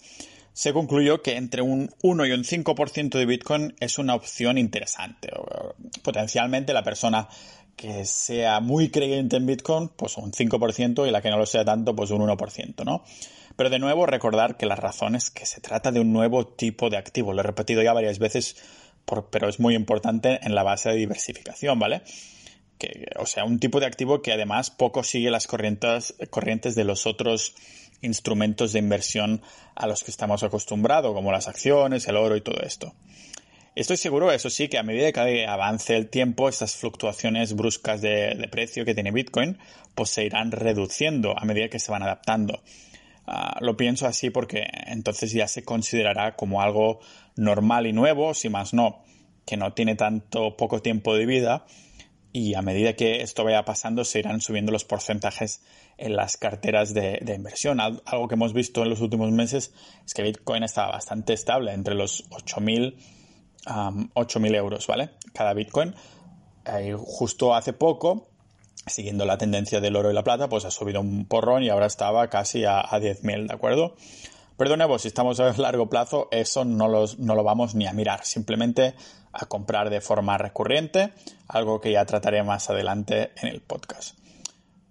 se 0.54 0.72
concluyó 0.72 1.24
que 1.24 1.36
entre 1.36 1.64
un 1.64 1.92
1 2.04 2.26
y 2.28 2.32
un 2.32 2.44
5% 2.44 3.18
de 3.18 3.26
Bitcoin 3.26 3.76
es 3.80 3.98
una 3.98 4.14
opción 4.14 4.58
interesante. 4.58 5.30
Potencialmente 6.04 6.74
la 6.74 6.84
persona 6.84 7.28
que 7.76 8.06
sea 8.06 8.60
muy 8.60 8.90
creyente 8.90 9.38
en 9.38 9.46
Bitcoin, 9.46 9.90
pues 9.90 10.18
un 10.18 10.32
5% 10.32 11.08
y 11.08 11.12
la 11.12 11.22
que 11.22 11.30
no 11.30 11.38
lo 11.38 11.46
sea 11.46 11.66
tanto, 11.66 11.96
pues 11.96 12.12
un 12.12 12.22
1%, 12.22 12.86
¿no? 12.86 13.04
Pero 13.56 13.70
de 13.70 13.80
nuevo 13.80 14.06
recordar 14.06 14.58
que 14.58 14.66
la 14.66 14.76
razón 14.76 15.16
es 15.16 15.30
que 15.30 15.46
se 15.46 15.62
trata 15.62 15.92
de 15.92 16.00
un 16.00 16.12
nuevo 16.12 16.48
tipo 16.48 16.90
de 16.90 16.98
activo. 16.98 17.34
Lo 17.34 17.42
he 17.42 17.44
repetido 17.44 17.82
ya 17.84 17.94
varias 17.94 18.20
veces, 18.20 18.56
pero 19.30 19.50
es 19.50 19.60
muy 19.60 19.76
importante 19.76 20.40
en 20.44 20.56
la 20.56 20.64
base 20.64 20.90
de 20.90 20.96
diversificación, 20.96 21.78
¿vale? 21.78 22.02
Que, 22.78 23.06
o 23.18 23.26
sea, 23.26 23.46
un 23.46 23.60
tipo 23.60 23.80
de 23.80 23.86
activo 23.86 24.22
que 24.22 24.34
además 24.34 24.72
poco 24.72 25.04
sigue 25.04 25.30
las 25.30 25.46
corrientes, 25.46 26.16
corrientes 26.30 26.76
de 26.76 26.84
los 26.84 27.06
otros 27.06 27.54
instrumentos 28.02 28.74
de 28.74 28.80
inversión 28.80 29.42
a 29.76 29.88
los 29.88 30.04
que 30.04 30.12
estamos 30.12 30.44
acostumbrados, 30.44 31.14
como 31.14 31.32
las 31.32 31.48
acciones, 31.48 32.08
el 32.08 32.18
oro 32.18 32.36
y 32.36 32.42
todo 32.42 32.62
esto. 32.62 32.94
Estoy 33.76 33.98
seguro, 33.98 34.32
eso 34.32 34.52
sí, 34.52 34.68
que 34.68 34.78
a 34.78 34.84
medida 34.84 35.12
que 35.12 35.48
avance 35.48 35.96
el 35.96 36.08
tiempo, 36.08 36.48
estas 36.48 36.76
fluctuaciones 36.76 37.56
bruscas 37.56 38.02
de, 38.02 38.48
precio 38.52 38.86
que 38.86 38.94
tiene 38.94 39.10
Bitcoin, 39.10 39.58
pues 39.96 40.12
se 40.12 40.24
irán 40.24 40.52
reduciendo 40.52 41.34
a 41.36 41.44
medida 41.44 41.70
que 41.70 41.80
se 41.80 41.92
van 41.92 42.04
adaptando. 42.04 42.62
Ah, 43.26 43.58
lo 43.62 43.76
pienso 43.76 44.06
así 44.06 44.30
porque 44.30 44.68
entonces 44.86 45.32
ya 45.32 45.48
se 45.48 45.64
considerará 45.64 46.36
como 46.36 46.62
algo 46.62 47.00
normal 47.36 47.88
y 47.88 47.94
nuevo, 47.94 48.36
si 48.36 48.48
más 48.48 48.76
no, 48.76 49.04
que 49.44 49.58
no 49.58 49.74
tiene 49.74 49.96
tanto 49.96 50.56
poco 50.56 50.84
tiempo 50.84 51.16
de 51.16 51.26
vida 51.26 51.66
y 52.32 52.54
a 52.54 52.62
medida 52.62 52.94
que 52.94 53.22
esto 53.22 53.44
vaya 53.44 53.66
pasando 53.66 54.06
se 54.06 54.20
irán 54.20 54.40
subiendo 54.40 54.72
los 54.72 54.86
porcentajes 54.86 55.64
en 55.98 56.16
las 56.16 56.38
carteras 56.38 56.94
de, 56.94 57.20
de, 57.24 57.34
inversión. 57.34 57.80
Algo 57.80 58.28
que 58.28 58.36
hemos 58.36 58.54
visto 58.54 58.84
en 58.84 58.90
los 58.90 59.02
últimos 59.02 59.32
meses 59.32 59.74
es 60.06 60.14
que 60.14 60.22
Bitcoin 60.22 60.62
estaba 60.62 60.92
bastante 60.92 61.34
estable 61.34 61.74
entre 61.74 61.96
los 61.96 62.30
8.000 62.30 62.96
8.000 63.66 64.56
euros, 64.56 64.88
¿vale? 64.88 65.12
Cada 65.34 65.54
Bitcoin. 65.54 65.96
Eh, 66.66 66.96
justo 66.98 67.54
hace 67.54 67.74
poco, 67.74 68.28
siguiendo 68.88 69.26
la 69.26 69.38
tendencia 69.38 69.82
del 69.82 69.96
oro 69.96 70.12
y 70.12 70.14
la 70.14 70.24
plata, 70.24 70.50
pues 70.50 70.66
ha 70.66 70.72
subido 70.72 71.02
un 71.02 71.26
porrón 71.26 71.64
y 71.64 71.70
ahora 71.70 71.86
estaba 71.86 72.30
casi 72.30 72.66
a, 72.66 72.84
10.000, 72.84 73.48
¿de 73.48 73.54
acuerdo? 73.54 73.96
Pero 74.58 74.70
de 74.70 74.78
nuevo, 74.78 75.00
si 75.00 75.08
estamos 75.08 75.40
a 75.40 75.52
largo 75.58 75.90
plazo, 75.90 76.28
eso 76.32 76.64
no, 76.64 76.88
lo 76.88 77.44
vamos 77.44 77.76
ni 77.76 77.88
a 77.88 77.94
mirar, 77.94 78.24
simplemente 78.24 78.96
a 79.32 79.46
comprar 79.48 79.90
de 79.90 80.00
forma 80.00 80.38
recurrente, 80.38 81.12
algo 81.48 81.82
que 81.82 81.92
ya 81.92 82.06
trataré 82.06 82.44
más 82.44 82.70
adelante 82.70 83.32
en 83.42 83.48
el 83.50 83.62
podcast. 83.62 84.18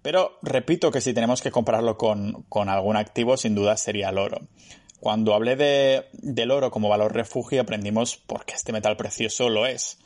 Pero 0.01 0.37
repito 0.41 0.91
que 0.91 0.99
si 0.99 1.13
tenemos 1.13 1.41
que 1.41 1.49
comprarlo 1.49 1.97
con 1.97 2.69
algún 2.69 2.97
activo, 2.97 3.37
sin 3.37 3.55
duda 3.55 3.77
sería 3.77 4.09
el 4.09 4.17
oro. 4.17 4.41
Cuando 5.03 5.33
hablé 5.33 5.57
de, 5.57 6.05
del 6.13 6.49
oro 6.49 6.71
como 6.71 6.87
valor 6.87 7.13
refugio, 7.13 7.59
aprendimos 7.59 8.15
por 8.15 8.45
qué 8.45 8.53
este 8.53 8.71
metal 8.71 8.95
precioso 8.95 9.49
lo 9.49 9.65
es. 9.65 9.97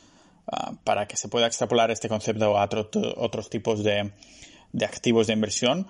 Ah, 0.50 0.72
para 0.82 1.06
que 1.06 1.16
se 1.16 1.28
pueda 1.28 1.46
extrapolar 1.46 1.92
este 1.92 2.08
concepto 2.08 2.58
a 2.58 2.68
otros 2.68 3.48
tipos 3.48 3.84
de, 3.84 4.10
activos 4.84 5.28
de 5.28 5.34
inversión, 5.34 5.86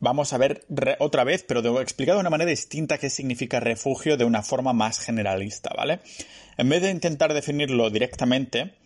vamos 0.00 0.32
a 0.32 0.38
ver 0.38 0.64
otra 0.98 1.24
vez, 1.24 1.44
pero 1.46 1.60
de, 1.60 1.68
explicado 1.82 2.16
de 2.16 2.22
una 2.22 2.30
manera 2.30 2.48
distinta 2.48 2.96
qué 2.96 3.10
significa 3.10 3.60
refugio 3.60 4.16
de 4.16 4.24
una 4.24 4.42
forma 4.42 4.72
más 4.72 4.98
generalista, 4.98 5.70
¿vale? 5.76 6.00
En 6.56 6.70
vez 6.70 6.80
de 6.80 6.90
intentar 6.90 7.34
definirlo 7.34 7.90
directamente, 7.90 8.76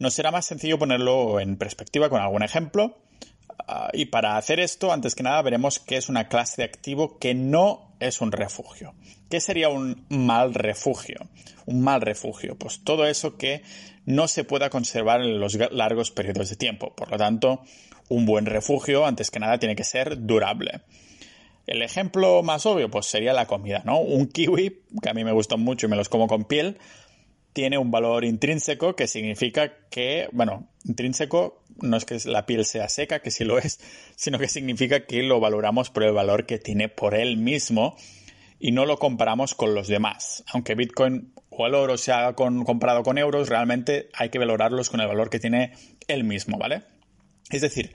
nos 0.00 0.14
será 0.14 0.32
más 0.32 0.46
sencillo 0.46 0.80
ponerlo 0.80 1.38
en 1.38 1.56
perspectiva 1.58 2.08
con 2.08 2.20
algún 2.20 2.42
ejemplo. 2.42 2.98
Ah, 3.68 3.88
y 3.92 4.06
para 4.06 4.36
hacer 4.36 4.58
esto, 4.58 4.92
antes 4.92 5.14
que 5.14 5.22
nada, 5.22 5.40
veremos 5.42 5.78
qué 5.78 5.96
es 5.96 6.08
una 6.08 6.26
clase 6.26 6.62
de 6.62 6.64
activo 6.64 7.20
que 7.20 7.34
no 7.34 7.85
es 8.00 8.20
un 8.20 8.32
refugio. 8.32 8.94
¿Qué 9.30 9.40
sería 9.40 9.68
un 9.68 10.04
mal 10.08 10.54
refugio? 10.54 11.28
Un 11.66 11.82
mal 11.82 12.00
refugio, 12.00 12.56
pues 12.56 12.82
todo 12.84 13.06
eso 13.06 13.36
que 13.36 13.62
no 14.04 14.28
se 14.28 14.44
pueda 14.44 14.70
conservar 14.70 15.20
en 15.20 15.40
los 15.40 15.58
largos 15.72 16.10
periodos 16.10 16.50
de 16.50 16.56
tiempo. 16.56 16.94
Por 16.94 17.10
lo 17.10 17.16
tanto, 17.16 17.62
un 18.08 18.24
buen 18.24 18.46
refugio, 18.46 19.06
antes 19.06 19.30
que 19.30 19.40
nada, 19.40 19.58
tiene 19.58 19.76
que 19.76 19.84
ser 19.84 20.26
durable. 20.26 20.82
El 21.66 21.82
ejemplo 21.82 22.42
más 22.44 22.64
obvio, 22.66 22.90
pues 22.90 23.06
sería 23.06 23.32
la 23.32 23.46
comida, 23.46 23.82
¿no? 23.84 23.98
Un 23.98 24.28
kiwi, 24.28 24.82
que 25.02 25.08
a 25.08 25.14
mí 25.14 25.24
me 25.24 25.32
gustan 25.32 25.60
mucho 25.60 25.86
y 25.86 25.90
me 25.90 25.96
los 25.96 26.08
como 26.08 26.28
con 26.28 26.44
piel, 26.44 26.78
tiene 27.52 27.78
un 27.78 27.90
valor 27.90 28.24
intrínseco 28.24 28.94
que 28.94 29.08
significa 29.08 29.72
que, 29.90 30.28
bueno, 30.30 30.68
intrínseco 30.84 31.64
no 31.80 31.96
es 31.96 32.04
que 32.04 32.18
la 32.24 32.46
piel 32.46 32.64
sea 32.64 32.88
seca, 32.88 33.20
que 33.20 33.30
sí 33.30 33.44
lo 33.44 33.58
es, 33.58 33.80
sino 34.16 34.38
que 34.38 34.48
significa 34.48 35.06
que 35.06 35.22
lo 35.22 35.40
valoramos 35.40 35.90
por 35.90 36.04
el 36.04 36.12
valor 36.12 36.46
que 36.46 36.58
tiene 36.58 36.88
por 36.88 37.14
él 37.14 37.36
mismo 37.36 37.96
y 38.58 38.72
no 38.72 38.86
lo 38.86 38.98
comparamos 38.98 39.54
con 39.54 39.74
los 39.74 39.88
demás. 39.88 40.44
Aunque 40.48 40.74
Bitcoin 40.74 41.32
o 41.50 41.66
el 41.66 41.74
oro 41.74 41.96
se 41.98 42.12
haga 42.12 42.34
con, 42.34 42.64
comparado 42.64 43.02
con 43.02 43.18
euros, 43.18 43.48
realmente 43.48 44.08
hay 44.14 44.30
que 44.30 44.38
valorarlos 44.38 44.90
con 44.90 45.00
el 45.00 45.08
valor 45.08 45.30
que 45.30 45.38
tiene 45.38 45.72
él 46.08 46.24
mismo, 46.24 46.58
¿vale? 46.58 46.82
Es 47.50 47.62
decir, 47.62 47.92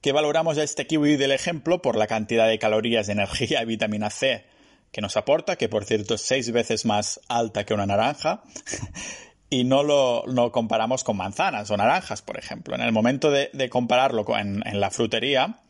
que 0.00 0.12
valoramos 0.12 0.58
a 0.58 0.62
este 0.62 0.86
kiwi 0.86 1.16
del 1.16 1.32
ejemplo 1.32 1.82
por 1.82 1.96
la 1.96 2.06
cantidad 2.06 2.48
de 2.48 2.58
calorías, 2.58 3.06
de 3.06 3.14
energía 3.14 3.62
y 3.62 3.66
vitamina 3.66 4.10
C 4.10 4.44
que 4.92 5.00
nos 5.00 5.16
aporta, 5.16 5.56
que 5.56 5.68
por 5.68 5.84
cierto 5.84 6.14
es 6.14 6.22
seis 6.22 6.50
veces 6.50 6.84
más 6.84 7.20
alta 7.28 7.64
que 7.64 7.74
una 7.74 7.86
naranja, 7.86 8.42
y 9.50 9.64
no 9.64 9.82
lo 9.82 10.52
comparamos 10.52 11.04
con 11.04 11.16
manzanas 11.16 11.70
o 11.70 11.76
naranjas, 11.76 12.22
por 12.22 12.38
ejemplo. 12.38 12.74
En 12.74 12.82
el 12.82 12.92
momento 12.92 13.30
de, 13.30 13.70
compararlo 13.70 14.24
en, 14.36 14.62
la 14.80 14.90
frutería, 14.90 15.60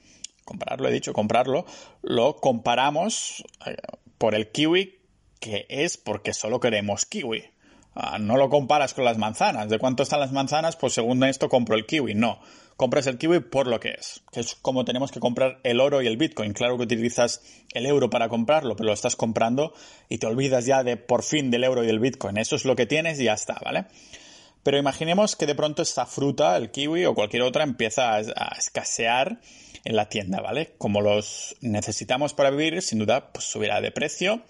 comprarlo, 0.44 0.88
he 0.88 0.92
dicho 0.92 1.12
comprarlo, 1.12 1.64
lo 2.02 2.36
comparamos 2.36 3.44
eh, 3.66 3.76
por 4.18 4.34
el 4.34 4.50
kiwi 4.50 4.98
que 5.40 5.66
es 5.68 5.96
porque 5.96 6.34
solo 6.34 6.58
queremos 6.58 7.06
kiwi. 7.06 7.44
Ah, 7.94 8.18
no 8.18 8.36
lo 8.36 8.48
comparas 8.48 8.94
con 8.94 9.04
las 9.04 9.18
manzanas. 9.18 9.68
¿De 9.68 9.78
cuánto 9.78 10.02
están 10.02 10.20
las 10.20 10.32
manzanas? 10.32 10.76
Pues 10.76 10.94
según 10.94 11.22
esto 11.24 11.48
compro 11.48 11.76
el 11.76 11.86
kiwi. 11.86 12.14
No. 12.14 12.40
Compras 12.78 13.08
el 13.08 13.18
kiwi 13.18 13.40
por 13.40 13.66
lo 13.66 13.80
que 13.80 13.88
es. 13.88 14.22
Que 14.30 14.38
es 14.38 14.54
como 14.54 14.84
tenemos 14.84 15.10
que 15.10 15.18
comprar 15.18 15.58
el 15.64 15.80
oro 15.80 16.00
y 16.00 16.06
el 16.06 16.16
bitcoin. 16.16 16.52
Claro 16.52 16.76
que 16.76 16.84
utilizas 16.84 17.42
el 17.74 17.86
euro 17.86 18.08
para 18.08 18.28
comprarlo, 18.28 18.76
pero 18.76 18.86
lo 18.86 18.92
estás 18.92 19.16
comprando 19.16 19.74
y 20.08 20.18
te 20.18 20.28
olvidas 20.28 20.64
ya 20.64 20.84
de 20.84 20.96
por 20.96 21.24
fin 21.24 21.50
del 21.50 21.64
euro 21.64 21.82
y 21.82 21.88
del 21.88 21.98
bitcoin. 21.98 22.38
Eso 22.38 22.54
es 22.54 22.64
lo 22.64 22.76
que 22.76 22.86
tienes 22.86 23.18
y 23.18 23.24
ya 23.24 23.32
está, 23.32 23.60
¿vale? 23.64 23.86
Pero 24.62 24.78
imaginemos 24.78 25.34
que 25.34 25.46
de 25.46 25.56
pronto 25.56 25.82
esta 25.82 26.06
fruta, 26.06 26.56
el 26.56 26.70
kiwi 26.70 27.04
o 27.06 27.16
cualquier 27.16 27.42
otra, 27.42 27.64
empieza 27.64 28.14
a, 28.14 28.20
escasear 28.56 29.40
en 29.84 29.96
la 29.96 30.08
tienda, 30.08 30.40
¿vale? 30.40 30.74
Como 30.78 31.00
los 31.00 31.56
necesitamos 31.60 32.32
para 32.32 32.50
vivir, 32.50 32.80
sin 32.80 33.00
duda, 33.00 33.32
pues 33.32 33.44
subirá 33.44 33.80
de 33.80 33.90
precio 33.90 34.44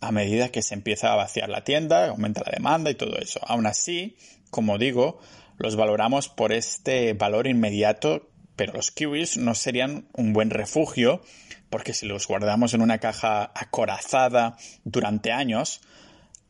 a 0.00 0.10
medida 0.10 0.48
que 0.48 0.62
se 0.62 0.72
empieza 0.72 1.12
a 1.12 1.16
vaciar 1.16 1.50
la 1.50 1.64
tienda, 1.64 2.08
aumenta 2.08 2.42
la 2.46 2.52
demanda 2.52 2.90
y 2.90 2.94
todo 2.94 3.18
eso. 3.18 3.40
Aún 3.42 3.66
así, 3.66 4.16
como 4.50 4.78
digo, 4.78 5.20
los 5.58 5.76
valoramos 5.76 6.28
por 6.28 6.52
este 6.52 7.12
valor 7.12 7.46
inmediato, 7.46 8.30
pero 8.56 8.72
los 8.72 8.90
kiwis 8.90 9.36
no 9.36 9.54
serían 9.54 10.08
un 10.14 10.32
buen 10.32 10.50
refugio 10.50 11.22
porque 11.70 11.92
si 11.92 12.06
los 12.06 12.26
guardamos 12.26 12.74
en 12.74 12.80
una 12.80 12.98
caja 12.98 13.52
acorazada 13.54 14.56
durante 14.84 15.32
años, 15.32 15.80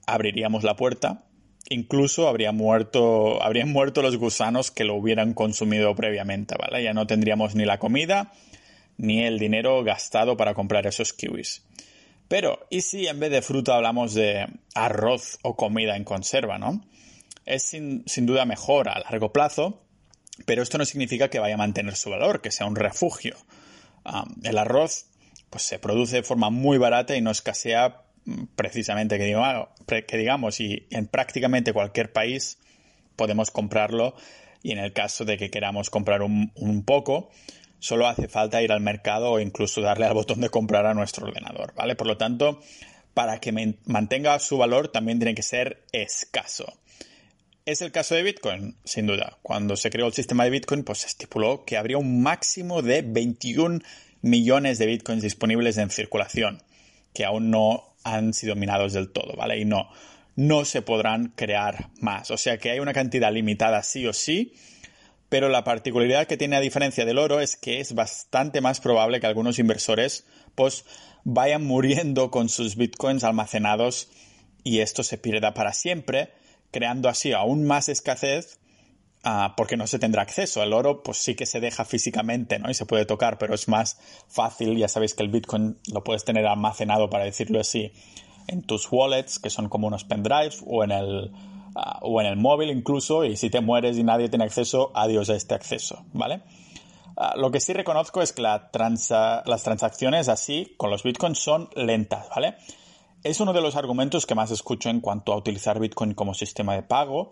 abriríamos 0.07 0.63
la 0.63 0.77
puerta, 0.77 1.25
incluso 1.69 2.29
habría 2.29 2.53
muerto, 2.53 3.43
habrían 3.43 3.71
muerto 3.71 4.03
los 4.03 4.17
gusanos 4.17 4.71
que 4.71 4.85
lo 4.85 4.95
hubieran 4.95 5.35
consumido 5.35 5.95
previamente, 5.95 6.55
¿vale? 6.59 6.83
Ya 6.83 6.95
no 6.95 7.07
tendríamos 7.07 7.55
ni 7.55 7.65
la 7.65 7.79
comida 7.79 8.33
ni 8.97 9.23
el 9.23 9.39
dinero 9.39 9.85
gastado 9.85 10.37
para 10.37 10.55
comprar 10.55 10.87
esos 10.87 11.13
kiwis. 11.13 11.65
Pero, 12.27 12.67
¿y 12.69 12.83
si 12.83 13.07
en 13.07 13.21
vez 13.21 13.31
de 13.31 13.43
fruta 13.43 13.77
hablamos 13.77 14.13
de 14.13 14.47
arroz 14.75 15.39
o 15.43 15.57
comida 15.57 15.97
en 15.97 16.05
conserva, 16.05 16.59
no? 16.59 16.83
Es 17.49 17.63
sin, 17.63 18.05
duda 18.27 18.45
mejor 18.45 18.91
a 18.91 19.01
largo 19.01 19.33
plazo, 19.33 19.83
pero 20.45 20.63
esto 20.63 20.77
no 20.77 20.85
significa 20.85 21.31
que 21.31 21.39
vaya 21.39 21.55
a 21.55 21.57
mantener 21.57 21.97
su 21.97 22.11
valor, 22.11 22.43
que 22.43 22.51
sea 22.51 22.67
un 22.67 22.77
refugio. 22.77 23.39
el 24.43 24.59
arroz 24.59 25.07
pues, 25.49 25.63
se 25.63 25.79
produce 25.79 26.17
de 26.17 26.23
forma 26.23 26.51
muy 26.51 26.77
barata 26.77 27.17
y 27.17 27.23
no 27.23 27.31
escasea 27.31 28.03
mm, 28.27 28.45
precisamente 28.55 29.17
que, 29.17 30.05
que 30.07 30.17
digamos, 30.19 30.61
y 30.61 30.87
en 30.91 31.07
prácticamente 31.07 31.73
cualquier 31.73 32.13
país 32.13 32.59
podemos 33.17 33.51
comprarlo 33.51 34.15
y 34.63 34.73
en 34.73 34.79
el 34.79 34.93
caso 34.93 35.25
de 35.25 35.39
que 35.39 35.51
queramos 35.51 35.89
comprar 35.89 36.21
un, 36.21 36.53
un 36.55 36.85
poco, 36.85 37.31
solo 37.79 38.09
hace 38.09 38.29
falta 38.29 38.61
ir 38.61 38.73
al 38.73 38.81
mercado 38.81 39.33
o 39.33 39.41
incluso 39.41 39.81
darle 39.81 40.05
al 40.05 40.13
botón 40.13 40.43
de 40.43 40.51
comprar 40.51 40.85
a 40.85 40.93
nuestro 40.93 41.27
ordenador, 41.27 41.73
¿vale? 41.75 41.97
Por 41.97 42.09
lo 42.09 42.19
tanto, 42.19 42.61
para 43.15 43.41
que 43.41 43.75
mantenga 43.87 44.39
su 44.39 44.59
valor 44.59 44.89
también 44.89 45.19
tiene 45.19 45.35
que 45.35 45.43
ser 45.43 45.87
escaso. 45.93 46.79
Es 47.69 47.83
el 47.83 47.93
caso 47.93 48.15
de 48.15 48.23
Bitcoin, 48.23 48.79
sin 48.85 49.07
duda. 49.07 49.37
Cuando 49.43 49.77
se 49.77 49.91
creó 49.91 50.07
el 50.07 50.15
sistema 50.15 50.45
de 50.45 50.49
Bitcoin, 50.49 50.85
pues 50.85 51.01
se 51.01 51.07
estipuló 51.07 51.67
que 51.67 51.77
habría 51.77 51.99
un 51.99 52.23
máximo 52.23 52.81
de 52.81 53.03
21 53.03 53.81
millones 54.23 54.79
de 54.79 54.87
Bitcoins 54.87 55.23
disponibles 55.23 55.77
en 55.77 55.91
circulación, 55.91 56.63
que 57.13 57.27
aún 57.27 57.51
no 57.51 57.95
han 58.05 58.33
sido 58.33 58.57
minados 58.57 58.95
del 58.95 59.11
todo, 59.11 59.37
¿vale? 59.37 59.59
Y 59.59 59.67
no, 59.67 59.91
no 60.35 60.65
se 60.65 60.81
podrán 60.81 61.35
crear 61.37 61.91
más. 62.01 62.31
O 62.31 62.39
sea 62.39 62.57
que 62.57 62.71
hay 62.71 62.79
una 62.79 62.95
cantidad 62.95 63.31
limitada 63.31 63.83
sí 63.83 64.07
o 64.07 64.15
sí 64.15 64.55
pero 65.29 65.51
la 65.51 65.63
particularidad 65.63 66.27
que 66.27 66.39
tiene 66.39 66.57
a 66.57 66.61
diferencia 66.61 67.05
del 67.05 67.19
oro 67.19 67.41
es 67.41 67.57
que 67.57 67.81
es 67.81 67.95
bastante 67.95 68.63
más 68.63 68.81
probable 68.81 69.21
que 69.21 69.27
algunos 69.27 69.59
inversores 69.59 70.25
pues 70.55 70.87
vayan 71.25 71.67
muriendo 71.67 72.31
con 72.31 72.49
sus 72.49 72.77
bitcoins 72.77 73.25
almacenados 73.25 74.09
y 74.65 74.81
esto 74.81 75.03
se 75.03 75.19
pierda 75.19 75.53
para 75.53 75.75
siempre, 75.75 76.31
creando 76.71 77.09
así 77.09 77.33
aún 77.33 77.65
más 77.65 77.89
escasez 77.89 78.59
ah, 79.25 79.55
porque 79.57 79.77
no 79.77 79.87
se 79.87 79.99
tendrá 79.99 80.23
acceso. 80.23 80.63
El 80.63 80.73
oro 80.73 81.03
pues 81.03 81.19
sí 81.19 81.35
que 81.35 81.47
se 81.47 81.61
deja 81.61 81.85
físicamente 81.85 82.59
¿no? 82.59 82.71
y 82.71 82.75
se 82.75 82.87
puede 82.87 83.07
tocar, 83.07 83.39
pero 83.39 83.55
es 83.55 83.69
más 83.69 83.99
fácil, 84.29 84.77
ya 84.77 84.89
sabéis 84.89 85.15
que 85.15 85.23
el 85.23 85.31
bitcoin 85.31 85.79
lo 85.93 86.05
puedes 86.05 86.25
tener 86.25 86.47
almacenado, 86.47 87.11
para 87.11 87.25
decirlo 87.25 87.61
así, 87.61 87.93
en 88.47 88.63
tus 88.63 88.91
wallets, 88.91 89.39
que 89.39 89.51
son 89.51 89.69
como 89.69 89.87
unos 89.87 90.05
pendrives, 90.05 90.63
o 90.67 90.85
en 90.85 90.93
el 90.93 91.33
Ah, 91.81 92.01
o 92.03 92.21
en 92.21 92.27
el 92.27 92.37
móvil 92.37 92.71
incluso, 92.71 93.25
y 93.25 93.37
si 93.37 93.51
te 93.51 93.61
mueres 93.61 93.97
y 93.99 94.03
nadie 94.03 94.29
tiene 94.29 94.45
acceso, 94.45 94.91
adiós 94.95 95.31
a 95.31 95.37
este 95.37 95.55
acceso, 95.55 96.05
¿vale? 96.13 96.43
Ah, 97.17 97.35
lo 97.37 97.53
que 97.53 97.61
sí 97.61 97.73
reconozco 97.73 98.21
es 98.21 98.33
que 98.33 98.43
las 98.43 98.73
transacciones 99.63 100.29
así 100.29 100.75
con 100.77 100.91
los 100.91 101.05
bitcoins 101.05 101.39
son 101.39 101.71
lentas, 101.77 102.29
¿vale? 102.31 102.57
Es 103.25 103.41
uno 103.41 103.53
de 103.53 103.61
los 103.61 103.75
argumentos 103.75 104.27
que 104.27 104.37
más 104.37 104.53
escucho 104.53 104.91
en 104.91 105.01
cuanto 105.01 105.33
a 105.33 105.37
utilizar 105.37 105.81
Bitcoin 105.81 106.15
como 106.15 106.35
sistema 106.35 106.75
de 106.75 106.85
pago. 106.85 107.31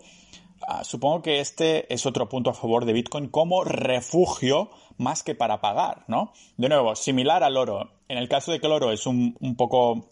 Ah, 0.67 0.83
supongo 0.83 1.21
que 1.21 1.39
este 1.39 1.91
es 1.93 2.05
otro 2.05 2.27
punto 2.27 2.49
a 2.49 2.53
favor 2.53 2.83
de 2.83 2.91
Bitcoin 2.91 3.29
como 3.29 3.63
refugio 3.63 4.69
más 4.97 5.23
que 5.23 5.33
para 5.33 5.61
pagar, 5.61 6.03
¿no? 6.07 6.33
De 6.57 6.67
nuevo, 6.67 6.95
similar 6.95 7.41
al 7.43 7.55
oro. 7.55 7.91
En 8.09 8.17
el 8.17 8.27
caso 8.27 8.51
de 8.51 8.59
que 8.59 8.67
el 8.67 8.73
oro 8.73 8.91
es 8.91 9.07
un, 9.07 9.37
un 9.39 9.55
poco 9.55 10.09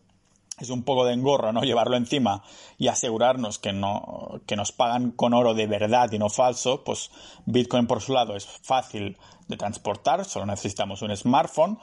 es 0.57 0.69
un 0.69 0.83
poco 0.83 1.03
de 1.03 1.13
engorro, 1.13 1.51
¿no? 1.51 1.63
Llevarlo 1.63 1.97
encima 1.97 2.41
y 2.77 2.87
asegurarnos 2.87 3.59
que 3.59 3.73
no, 3.73 4.39
que 4.45 4.55
nos 4.55 4.71
pagan 4.71 5.11
con 5.11 5.33
oro 5.33 5.53
de 5.53 5.67
verdad 5.67 6.09
y 6.13 6.19
no 6.19 6.29
falso, 6.29 6.85
pues 6.85 7.11
Bitcoin 7.45 7.87
por 7.87 8.01
su 8.01 8.13
lado 8.13 8.37
es 8.37 8.45
fácil 8.45 9.17
de 9.49 9.57
transportar, 9.57 10.23
solo 10.23 10.45
necesitamos 10.45 11.01
un 11.01 11.15
smartphone, 11.17 11.79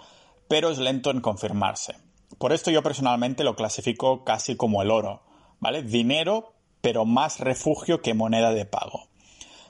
pero 0.49 0.71
es 0.71 0.79
lento 0.79 1.11
en 1.11 1.21
confirmarse. 1.21 1.97
Por 2.43 2.53
esto 2.53 2.73
yo 2.73 2.83
personalmente 2.83 3.45
lo 3.45 3.55
clasifico 3.55 4.25
casi 4.25 4.57
como 4.57 4.83
el 4.83 4.91
oro, 4.91 5.23
¿vale? 5.61 5.85
Dinero, 5.85 6.55
pero 6.81 7.05
más 7.05 7.39
refugio 7.39 8.03
que 8.03 8.15
moneda 8.15 8.53
de 8.53 8.65
pago. 8.65 9.07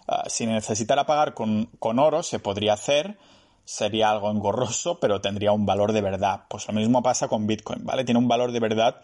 Ah, 0.09 0.25
si 0.29 0.47
necesitara 0.47 1.05
pagar 1.05 1.35
con, 1.35 1.67
con 1.79 1.99
oro, 1.99 2.23
se 2.23 2.38
podría 2.38 2.73
hacer, 2.73 3.19
sería 3.67 4.11
algo 4.11 4.31
engorroso, 4.31 5.00
pero 5.00 5.21
tendría 5.21 5.52
un 5.52 5.67
valor 5.67 5.93
de 5.93 6.00
verdad. 6.00 6.45
Pues 6.49 6.67
lo 6.67 6.73
mismo 6.73 7.02
pasa 7.02 7.29
con 7.29 7.47
Bitcoin, 7.47 7.85
¿vale? 7.85 8.05
Tiene 8.05 8.19
un 8.19 8.29
valor 8.29 8.52
de 8.52 8.61
verdad 8.61 9.02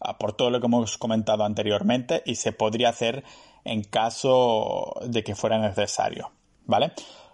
ah, 0.00 0.16
por 0.16 0.34
todo 0.34 0.50
lo 0.50 0.60
que 0.60 0.66
hemos 0.66 0.96
comentado 0.96 1.42
anteriormente 1.42 2.22
y 2.24 2.36
se 2.36 2.52
podría 2.52 2.90
hacer 2.90 3.24
en 3.64 3.82
caso 3.82 4.94
de 5.04 5.24
que 5.24 5.34
fuera 5.34 5.58
necesario, 5.58 6.30
¿vale? 6.64 6.92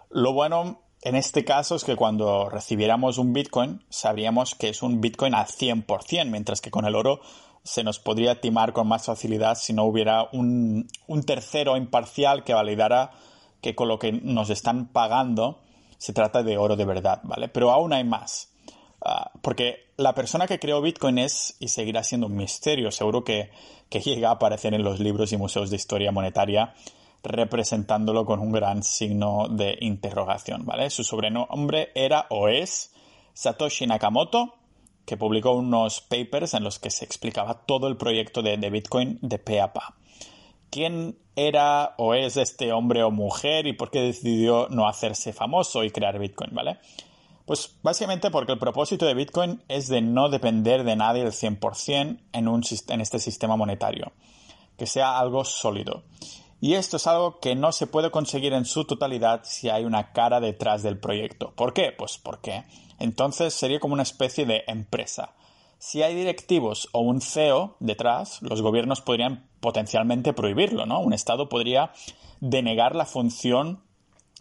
Lo 0.09 0.33
bueno 0.33 0.86
en 1.07 1.15
este 1.15 1.45
caso 1.45 1.75
es 1.75 1.85
que 1.85 1.95
cuando 1.95 2.49
recibiéramos 2.49 3.17
un 3.17 3.31
Bitcoin 3.31 3.81
sabríamos 3.89 4.55
que 4.55 4.67
es 4.67 4.81
un 4.83 4.99
Bitcoin 4.99 5.35
al 5.35 5.45
100%, 5.45 6.29
mientras 6.29 6.59
que 6.59 6.69
con 6.69 6.83
el 6.83 6.95
oro 6.95 7.21
se 7.63 7.85
nos 7.85 7.99
podría 7.99 8.41
timar 8.41 8.73
con 8.73 8.89
más 8.89 9.05
facilidad 9.05 9.55
si 9.55 9.71
no 9.71 9.85
hubiera 9.85 10.27
un, 10.33 10.89
tercero 11.25 11.77
imparcial 11.77 12.43
que 12.43 12.53
validara 12.53 13.11
que 13.61 13.73
con 13.73 13.87
lo 13.87 13.99
que 13.99 14.11
nos 14.11 14.49
están 14.49 14.87
pagando 14.87 15.59
se 15.97 16.11
trata 16.11 16.43
de 16.43 16.57
oro 16.57 16.75
de 16.75 16.85
verdad, 16.85 17.21
¿vale? 17.23 17.47
Pero 17.47 17.71
aún 17.71 17.93
hay 17.93 18.03
más. 18.03 18.49
Ah, 19.01 19.31
porque 19.41 19.87
la 19.95 20.13
persona 20.13 20.45
que 20.45 20.59
creó 20.59 20.81
Bitcoin 20.81 21.19
es 21.19 21.55
y 21.59 21.69
seguirá 21.69 22.03
siendo 22.03 22.27
un 22.27 22.35
misterio. 22.35 22.91
Seguro 22.91 23.23
que 23.23 23.49
llega 23.89 24.27
a 24.27 24.33
aparecer 24.33 24.73
en 24.73 24.83
los 24.83 24.99
libros 24.99 25.31
y 25.31 25.37
museos 25.37 25.69
de 25.69 25.77
historia 25.77 26.11
monetaria 26.11 26.73
representándolo 27.23 28.25
con 28.25 28.39
un 28.39 28.51
gran 28.51 28.83
signo 28.83 29.47
de 29.49 29.77
interrogación, 29.81 30.65
¿vale? 30.65 30.89
Su 30.89 31.03
sobrenombre 31.03 31.91
era 31.95 32.27
o 32.29 32.47
es 32.47 32.93
Satoshi 33.33 33.87
Nakamoto, 33.87 34.55
que 35.05 35.17
publicó 35.17 35.51
unos 35.51 36.01
papers 36.01 36.53
en 36.53 36.63
los 36.63 36.79
que 36.79 36.89
se 36.89 37.05
explicaba 37.05 37.65
todo 37.65 37.87
el 37.87 37.97
proyecto 37.97 38.41
de, 38.41 38.57
Bitcoin 38.69 39.19
de 39.21 39.39
pe 39.39 39.61
a 39.61 39.73
pa 39.73 39.95
quién 40.69 41.17
era 41.35 41.93
o 41.97 42.13
es 42.13 42.37
este 42.37 42.71
hombre 42.71 43.03
o 43.03 43.11
mujer 43.11 43.67
y 43.67 43.73
por 43.73 43.91
qué 43.91 44.01
decidió 44.01 44.67
no 44.69 44.87
hacerse 44.87 45.33
famoso 45.33 45.83
y 45.83 45.91
crear 45.91 46.19
Bitcoin, 46.19 46.53
¿vale? 46.53 46.79
Pues 47.45 47.77
básicamente 47.81 48.31
porque 48.31 48.51
el 48.51 48.59
propósito 48.59 49.05
de 49.05 49.13
Bitcoin 49.13 49.63
es 49.67 49.87
de 49.87 50.01
no 50.01 50.29
depender 50.29 50.83
de 50.83 50.95
nadie 50.95 51.21
el 51.21 51.31
100% 51.31 52.19
en, 52.33 52.47
en 52.93 53.01
este 53.01 53.19
sistema 53.19 53.55
monetario, 53.55 54.11
que 54.77 54.85
sea 54.85 55.17
algo 55.17 55.45
sólido. 55.45 56.03
Y 56.59 56.73
esto 56.73 56.97
es 56.97 57.07
algo 57.07 57.39
que 57.39 57.55
no 57.55 57.71
se 57.71 57.87
puede 57.87 58.11
conseguir 58.11 58.53
en 58.53 58.65
su 58.65 58.85
totalidad 58.85 59.41
si 59.43 59.69
hay 59.69 59.85
una 59.85 60.11
cara 60.11 60.39
detrás 60.39 60.83
del 60.83 60.99
proyecto. 60.99 61.53
¿Por 61.55 61.73
qué? 61.73 61.93
Pues 61.95 62.17
porque 62.17 62.63
entonces 62.99 63.53
sería 63.53 63.79
como 63.79 63.93
una 63.93 64.03
especie 64.03 64.45
de 64.45 64.63
empresa 64.67 65.35
si 65.79 66.01
hay 66.01 66.15
directivos 66.15 66.89
o 66.91 67.01
un 67.01 67.21
CEO 67.21 67.75
detrás, 67.79 68.41
los 68.41 68.61
gobiernos 68.61 69.01
podrían 69.01 69.47
potencialmente 69.59 70.33
prohibirlo, 70.33 70.85
¿no? 70.85 70.99
Un 70.99 71.13
Estado 71.13 71.49
podría 71.49 71.91
denegar 72.39 72.95
la 72.95 73.05
función 73.05 73.83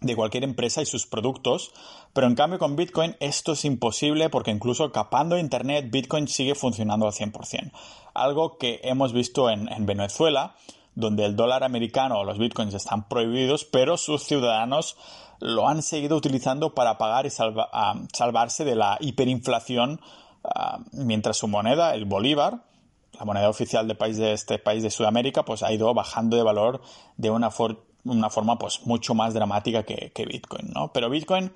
de 0.01 0.15
cualquier 0.15 0.45
empresa 0.45 0.83
y 0.83 0.87
sus 0.87 1.07
productos, 1.07 1.73
pero 2.13 2.27
en 2.27 2.35
cambio 2.35 2.59
con 2.59 2.77
Bitcoin 2.77 3.17
esto 3.21 3.53
es 3.53 3.65
imposible 3.65 4.29
porque 4.29 4.51
incluso 4.51 4.93
capando 4.93 5.39
Internet 5.39 5.87
Bitcoin 5.91 6.29
sigue 6.29 6.55
funcionando 6.55 7.07
al 7.07 7.13
100%. 7.13 7.73
Algo 8.15 8.59
que 8.59 8.81
hemos 8.85 9.13
visto 9.13 9.49
en, 9.51 9.71
en 9.73 9.87
Venezuela, 9.87 10.55
donde 10.97 11.27
el 11.27 11.37
dólar 11.37 11.63
americano 11.63 12.19
o 12.19 12.25
los 12.25 12.39
Bitcoins 12.39 12.75
están 12.75 13.07
prohibidos, 13.07 13.65
pero 13.65 13.97
sus 13.97 14.25
ciudadanos 14.25 14.97
lo 15.39 15.69
han 15.69 15.83
seguido 15.83 16.17
utilizando 16.17 16.75
para 16.75 16.99
pagar 16.99 17.27
y 17.27 17.31
salvarse 17.31 18.65
de 18.65 18.75
la 18.75 18.97
hiperinflación 19.01 20.01
mientras 20.93 21.37
su 21.37 21.49
moneda, 21.49 21.95
el 21.95 22.05
bolívar, 22.07 22.63
la 23.19 23.25
moneda 23.25 23.49
oficial 23.49 23.87
de, 23.89 23.95
país 23.95 24.17
de 24.17 24.33
este 24.33 24.59
país 24.59 24.83
de 24.83 24.91
Sudamérica, 24.91 25.45
pues 25.45 25.63
ha 25.63 25.73
ido 25.73 25.93
bajando 25.95 26.37
de 26.37 26.43
valor 26.43 26.81
de 27.17 27.31
una, 27.31 27.51
forma 27.51 28.59
pues 28.59 28.87
mucho 28.87 29.15
más 29.15 29.35
dramática 29.35 29.83
que, 29.83 30.27
Bitcoin. 30.27 30.73
Pero 30.93 31.11
Bitcoin 31.11 31.53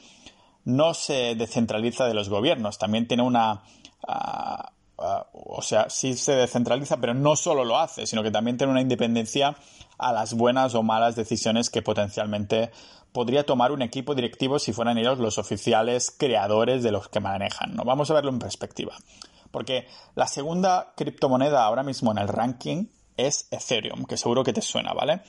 no 0.65 0.95
se 0.95 1.35
descentraliza 1.35 2.07
de 2.07 2.15
los 2.15 2.29
gobiernos, 2.29 2.79
también 2.79 3.09
tiene 3.09 3.23
una... 3.23 3.63
o 5.33 5.63
sea, 5.63 5.89
sí 5.89 6.15
se 6.15 6.33
descentraliza, 6.33 6.99
pero 6.99 7.15
no 7.15 7.37
solo 7.37 7.65
lo 7.65 7.79
hace, 7.79 8.07
sino 8.07 8.23
que 8.23 8.31
también 8.31 8.59
tiene 8.59 8.73
una 8.73 8.83
independencia 8.83 9.57
a 9.99 10.13
las 10.13 10.35
buenas 10.35 10.75
o 10.75 10.83
malas 10.83 11.17
decisiones 11.17 11.71
que 11.71 11.83
potencialmente 11.83 12.71
podría 13.13 13.45
tomar 13.45 13.73
un 13.73 13.83
equipo 13.83 14.15
directivo 14.15 14.59
si 14.59 14.73
fueran 14.73 14.99
ellos 14.99 15.19
los 15.19 15.39
oficiales 15.39 16.15
creadores 16.17 16.83
de 16.83 16.93
los 16.93 17.09
que 17.09 17.21
manejan. 17.21 17.75
¿no? 17.75 17.85
Vamos 17.85 18.11
a 18.11 18.15
verlo 18.15 18.31
en 18.31 18.39
perspectiva. 18.39 18.95
Porque 19.51 19.87
la 20.15 20.27
segunda 20.27 20.93
criptomoneda 20.97 21.65
ahora 21.65 21.83
mismo 21.83 22.13
en 22.13 22.19
el 22.19 22.29
ranking 22.29 22.87
es 23.17 23.49
Ethereum, 23.51 24.05
que 24.05 24.17
seguro 24.17 24.45
que 24.45 24.53
te 24.53 24.63
suena, 24.63 24.93
¿vale? 24.93 25.23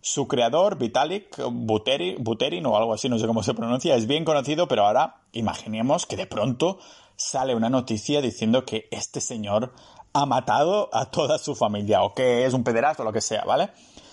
Su 0.00 0.28
creador, 0.28 0.76
Vitalik 0.78 1.40
Buterin, 1.48 2.66
o 2.66 2.76
algo 2.76 2.92
así, 2.92 3.08
no 3.08 3.18
sé 3.18 3.26
cómo 3.26 3.42
se 3.42 3.54
pronuncia, 3.54 3.94
es 3.94 4.06
bien 4.06 4.24
conocido, 4.24 4.68
pero 4.68 4.86
ahora 4.86 5.22
imaginemos 5.32 6.06
que 6.06 6.16
de 6.16 6.26
pronto 6.26 6.78
sale 7.18 7.54
una 7.54 7.68
noticia 7.68 8.22
diciendo 8.22 8.64
que 8.64 8.88
este 8.92 9.20
señor 9.20 9.74
ha 10.12 10.24
matado 10.24 10.88
a 10.92 11.10
toda 11.10 11.36
su 11.38 11.54
familia 11.54 12.02
o 12.02 12.14
que 12.14 12.46
es 12.46 12.54
un 12.54 12.64
pederasta 12.64 13.02
o 13.02 13.04
lo 13.04 13.12
que 13.12 13.20
sea, 13.20 13.44
¿vale? 13.44 13.70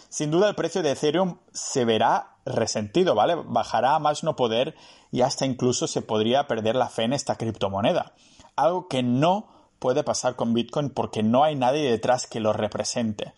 Sin 0.09 0.31
duda 0.31 0.49
el 0.49 0.55
precio 0.55 0.81
de 0.81 0.91
Ethereum 0.91 1.37
se 1.53 1.85
verá 1.85 2.37
resentido, 2.45 3.15
¿vale? 3.15 3.35
Bajará 3.35 3.95
a 3.95 3.99
más 3.99 4.23
no 4.23 4.35
poder 4.35 4.75
y 5.11 5.21
hasta 5.21 5.45
incluso 5.45 5.87
se 5.87 6.01
podría 6.01 6.47
perder 6.47 6.75
la 6.75 6.89
fe 6.89 7.03
en 7.03 7.13
esta 7.13 7.35
criptomoneda. 7.37 8.13
Algo 8.55 8.87
que 8.87 9.03
no 9.03 9.47
puede 9.79 10.03
pasar 10.03 10.35
con 10.35 10.53
Bitcoin 10.53 10.89
porque 10.89 11.21
no 11.21 11.43
hay 11.43 11.55
nadie 11.55 11.89
detrás 11.89 12.27
que 12.27 12.39
lo 12.39 12.53
represente. 12.53 13.33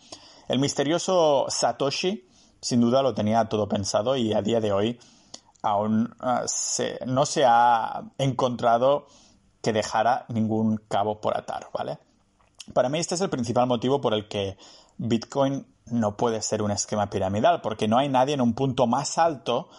El 0.48 0.60
misterioso 0.60 1.46
Satoshi 1.50 2.28
sin 2.62 2.82
duda 2.82 3.02
lo 3.02 3.14
tenía 3.14 3.46
todo 3.46 3.68
pensado 3.68 4.16
y 4.16 4.34
a 4.34 4.42
día 4.42 4.62
de 4.62 4.72
hoy 4.72 5.00
aún 5.62 6.16
ah, 6.20 6.46
no 7.06 7.26
se 7.26 7.46
ha 7.46 8.04
encontrado 8.18 9.08
que 9.62 9.74
dejara 9.74 10.26
ningún 10.30 10.78
cabo 10.88 11.22
por 11.22 11.38
atar, 11.38 11.70
¿vale? 11.74 12.00
Para 12.74 12.90
mí 12.90 13.00
este 13.00 13.16
es 13.16 13.22
el 13.22 13.30
principal 13.30 13.68
motivo 13.68 14.02
por 14.02 14.14
el 14.14 14.28
que 14.28 14.58
Bitcoin 14.98 15.66
no 15.86 16.18
puede 16.18 16.42
ser 16.42 16.62
un 16.62 16.72
esquema 16.72 17.10
piramidal, 17.10 17.62
porque 17.62 17.88
no 17.88 17.98
hay 17.98 18.10
nadie 18.10 18.34
en 18.34 18.42
un 18.42 18.54
punto 18.54 18.88
más 18.88 19.18
alto 19.18 19.70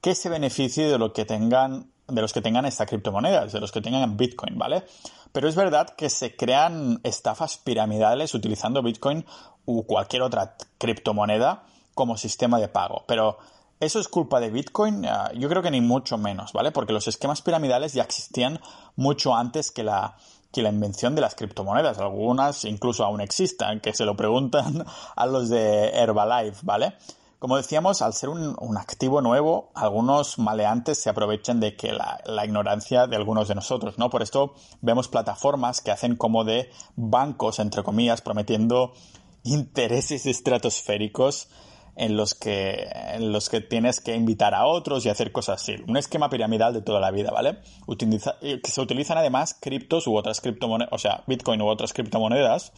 que 0.00 0.14
se 0.14 0.28
beneficie 0.28 0.86
de 0.86 0.98
lo 0.98 1.12
que 1.12 1.24
tengan, 1.24 1.90
de 2.06 2.20
los 2.20 2.32
que 2.32 2.42
tengan 2.42 2.66
esta 2.66 2.86
criptomoneda, 2.86 3.46
de 3.46 3.60
los 3.60 3.72
que 3.72 3.80
tengan 3.80 4.16
Bitcoin, 4.16 4.58
¿vale? 4.58 4.84
Pero 5.32 5.48
es 5.48 5.56
verdad 5.56 5.88
que 5.96 6.10
se 6.10 6.36
crean 6.36 7.00
estafas 7.02 7.56
piramidales 7.56 8.34
utilizando 8.34 8.82
Bitcoin 8.82 9.24
u 9.64 9.84
cualquier 9.84 10.22
otra 10.22 10.56
criptomoneda 10.78 11.64
como 11.94 12.16
sistema 12.16 12.60
de 12.60 12.68
pago. 12.68 13.04
Pero 13.08 13.38
¿eso 13.84 14.00
es 14.00 14.08
culpa 14.08 14.40
de 14.40 14.50
Bitcoin? 14.50 15.06
Ah, 15.06 15.30
yo 15.34 15.48
creo 15.48 15.62
que 15.62 15.70
ni 15.70 15.80
mucho 15.80 16.18
menos, 16.18 16.52
¿vale? 16.52 16.72
Porque 16.72 16.92
los 16.92 17.08
esquemas 17.08 17.42
piramidales 17.42 17.92
ya 17.92 18.02
existían 18.02 18.60
mucho 18.96 19.34
antes 19.34 19.70
que 19.70 19.82
la, 19.82 20.16
que 20.52 20.62
la 20.62 20.70
invención 20.70 21.14
de 21.14 21.20
las 21.20 21.34
criptomonedas. 21.34 21.98
Algunas 21.98 22.64
incluso 22.64 23.04
aún 23.04 23.20
existen, 23.20 23.80
que 23.80 23.92
se 23.92 24.04
lo 24.04 24.16
preguntan 24.16 24.84
a 25.16 25.26
los 25.26 25.48
de 25.48 25.90
Herbalife, 25.90 26.60
¿vale? 26.62 26.94
Como 27.38 27.58
decíamos, 27.58 28.00
al 28.00 28.14
ser 28.14 28.30
un, 28.30 28.76
activo 28.78 29.20
nuevo, 29.20 29.70
algunos 29.74 30.38
maleantes 30.38 30.98
se 31.02 31.10
aprovechan 31.10 31.60
de 31.60 31.76
que 31.76 31.92
la, 31.92 32.22
la, 32.24 32.46
ignorancia 32.46 33.06
de 33.06 33.16
algunos 33.16 33.48
de 33.48 33.54
nosotros, 33.54 33.98
¿no? 33.98 34.08
Por 34.08 34.22
esto 34.22 34.54
vemos 34.80 35.08
plataformas 35.08 35.82
que 35.82 35.90
hacen 35.90 36.16
como 36.16 36.44
de 36.44 36.70
bancos, 36.96 37.58
entre 37.58 37.82
comillas, 37.82 38.22
prometiendo 38.22 38.94
intereses 39.42 40.24
estratosféricos 40.24 41.48
en 41.96 42.16
los 42.16 42.34
que, 42.34 42.88
en 43.12 43.32
los 43.32 43.48
que 43.48 43.60
tienes 43.60 44.00
que 44.00 44.14
invitar 44.14 44.54
a 44.54 44.66
otros 44.66 45.06
y 45.06 45.08
hacer 45.08 45.32
cosas 45.32 45.62
así. 45.62 45.76
Un 45.86 45.96
esquema 45.96 46.28
piramidal 46.28 46.74
de 46.74 46.82
toda 46.82 47.00
la 47.00 47.10
vida, 47.10 47.30
¿vale? 47.30 47.58
Utiliza, 47.86 48.36
que 48.40 48.70
se 48.70 48.80
utilizan 48.80 49.18
además 49.18 49.56
criptos 49.60 50.06
u 50.06 50.16
otras 50.16 50.40
criptomonedas, 50.40 50.92
o 50.92 50.98
sea, 50.98 51.22
Bitcoin 51.26 51.62
u 51.62 51.68
otras 51.68 51.92
criptomonedas, 51.92 52.72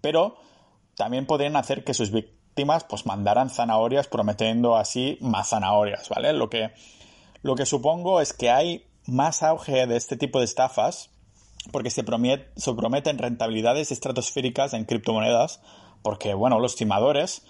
pero 0.00 0.36
también 0.96 1.26
podrían 1.26 1.56
hacer 1.56 1.84
que 1.84 1.94
sus 1.94 2.10
víctimas 2.12 2.84
pues 2.84 3.06
mandaran 3.06 3.50
zanahorias 3.50 4.06
prometiendo 4.06 4.76
así 4.76 5.18
más 5.20 5.48
zanahorias, 5.48 6.08
¿vale? 6.08 6.32
Lo 6.32 6.48
que, 6.48 6.72
lo 7.42 7.56
que 7.56 7.66
supongo 7.66 8.20
es 8.20 8.32
que 8.32 8.50
hay 8.50 8.86
más 9.06 9.42
auge 9.42 9.86
de 9.86 9.96
este 9.96 10.16
tipo 10.16 10.38
de 10.38 10.44
estafas 10.44 11.10
porque 11.72 11.90
se, 11.90 12.04
se 12.56 12.74
prometen 12.74 13.18
rentabilidades 13.18 13.90
estratosféricas 13.90 14.74
en 14.74 14.84
criptomonedas 14.84 15.60
porque, 16.02 16.34
bueno, 16.34 16.58
los 16.58 16.76
timadores 16.76 17.42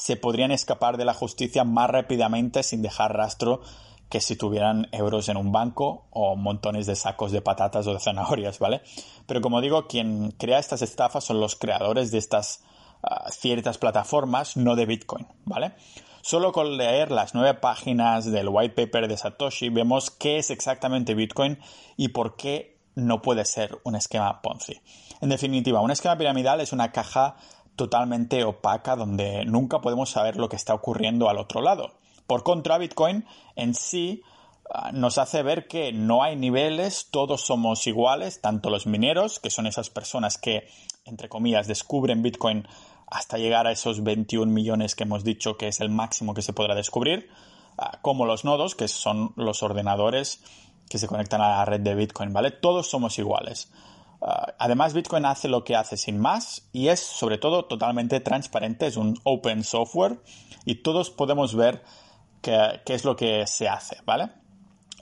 se 0.00 0.16
podrían 0.16 0.50
escapar 0.50 0.96
de 0.96 1.04
la 1.04 1.12
justicia 1.12 1.62
más 1.62 1.90
rápidamente 1.90 2.62
sin 2.62 2.80
dejar 2.80 3.14
rastro 3.14 3.60
que 4.08 4.22
si 4.22 4.34
tuvieran 4.34 4.88
euros 4.92 5.28
en 5.28 5.36
un 5.36 5.52
banco 5.52 6.06
o 6.10 6.36
montones 6.36 6.86
de 6.86 6.96
sacos 6.96 7.32
de 7.32 7.42
patatas 7.42 7.86
o 7.86 7.92
de 7.92 8.00
zanahorias, 8.00 8.58
¿vale? 8.58 8.80
Pero 9.26 9.42
como 9.42 9.60
digo, 9.60 9.88
quien 9.88 10.30
crea 10.32 10.58
estas 10.58 10.80
estafas 10.80 11.24
son 11.24 11.38
los 11.38 11.54
creadores 11.54 12.10
de 12.10 12.16
estas 12.16 12.64
ah, 13.02 13.30
ciertas 13.30 13.76
plataformas, 13.76 14.56
no 14.56 14.74
de 14.74 14.86
Bitcoin, 14.86 15.26
¿vale? 15.44 15.74
Solo 16.22 16.50
con 16.52 16.78
leer 16.78 17.10
las 17.10 17.34
nueve 17.34 17.52
páginas 17.52 18.24
del 18.24 18.48
white 18.48 18.74
paper 18.74 19.06
de 19.06 19.18
Satoshi 19.18 19.68
vemos 19.68 20.10
qué 20.10 20.38
es 20.38 20.50
exactamente 20.50 21.14
Bitcoin 21.14 21.58
y 21.98 22.08
por 22.08 22.36
qué 22.36 22.78
no 22.94 23.20
puede 23.20 23.44
ser 23.44 23.78
un 23.84 23.96
esquema 23.96 24.40
Ponzi. 24.40 24.80
En 25.20 25.28
definitiva, 25.28 25.82
un 25.82 25.90
esquema 25.90 26.16
piramidal 26.16 26.62
es 26.62 26.72
una 26.72 26.90
caja 26.90 27.36
totalmente 27.80 28.44
opaca 28.44 28.94
donde 28.94 29.46
nunca 29.46 29.80
podemos 29.80 30.10
saber 30.10 30.36
lo 30.36 30.50
que 30.50 30.56
está 30.56 30.74
ocurriendo 30.74 31.30
al 31.30 31.38
otro 31.38 31.62
lado. 31.62 31.94
Por 32.26 32.42
contra, 32.42 32.76
Bitcoin 32.76 33.24
en 33.56 33.72
sí 33.72 34.22
ah, 34.70 34.92
nos 34.92 35.16
hace 35.16 35.42
ver 35.42 35.66
que 35.66 35.90
no 35.90 36.22
hay 36.22 36.36
niveles, 36.36 37.08
todos 37.10 37.40
somos 37.40 37.86
iguales, 37.86 38.42
tanto 38.42 38.68
los 38.68 38.86
mineros, 38.86 39.38
que 39.38 39.48
son 39.48 39.66
esas 39.66 39.88
personas 39.88 40.36
que, 40.36 40.68
entre 41.06 41.30
comillas, 41.30 41.68
descubren 41.68 42.22
Bitcoin 42.22 42.68
hasta 43.06 43.38
llegar 43.38 43.66
a 43.66 43.72
esos 43.72 44.02
21 44.02 44.52
millones 44.52 44.94
que 44.94 45.04
hemos 45.04 45.24
dicho 45.24 45.56
que 45.56 45.68
es 45.68 45.80
el 45.80 45.88
máximo 45.88 46.34
que 46.34 46.42
se 46.42 46.52
podrá 46.52 46.74
descubrir, 46.74 47.30
ah, 47.78 47.98
como 48.02 48.26
los 48.26 48.44
nodos, 48.44 48.74
que 48.74 48.88
son 48.88 49.32
los 49.36 49.62
ordenadores 49.62 50.44
que 50.90 50.98
se 50.98 51.08
conectan 51.08 51.40
a 51.40 51.48
la 51.48 51.64
red 51.64 51.80
de 51.80 51.94
Bitcoin, 51.94 52.34
¿vale? 52.34 52.50
Todos 52.50 52.90
somos 52.90 53.18
iguales. 53.18 53.72
Ah, 54.22 54.54
además, 54.58 54.92
Bitcoin 54.92 55.24
hace 55.24 55.48
lo 55.48 55.64
que 55.64 55.76
hace 55.76 55.96
sin 55.96 56.18
más 56.18 56.68
y 56.72 56.88
es 56.88 57.00
sobre 57.00 57.38
todo 57.38 57.64
totalmente 57.64 58.20
transparente, 58.20 58.86
es 58.86 58.96
un 58.96 59.18
open 59.24 59.64
software 59.64 60.20
y 60.64 60.76
todos 60.76 61.10
podemos 61.10 61.54
ver 61.54 61.82
qué, 62.42 62.80
es 62.86 63.04
lo 63.04 63.16
que 63.16 63.46
se 63.46 63.68
hace, 63.68 63.96
¿vale? 64.04 64.30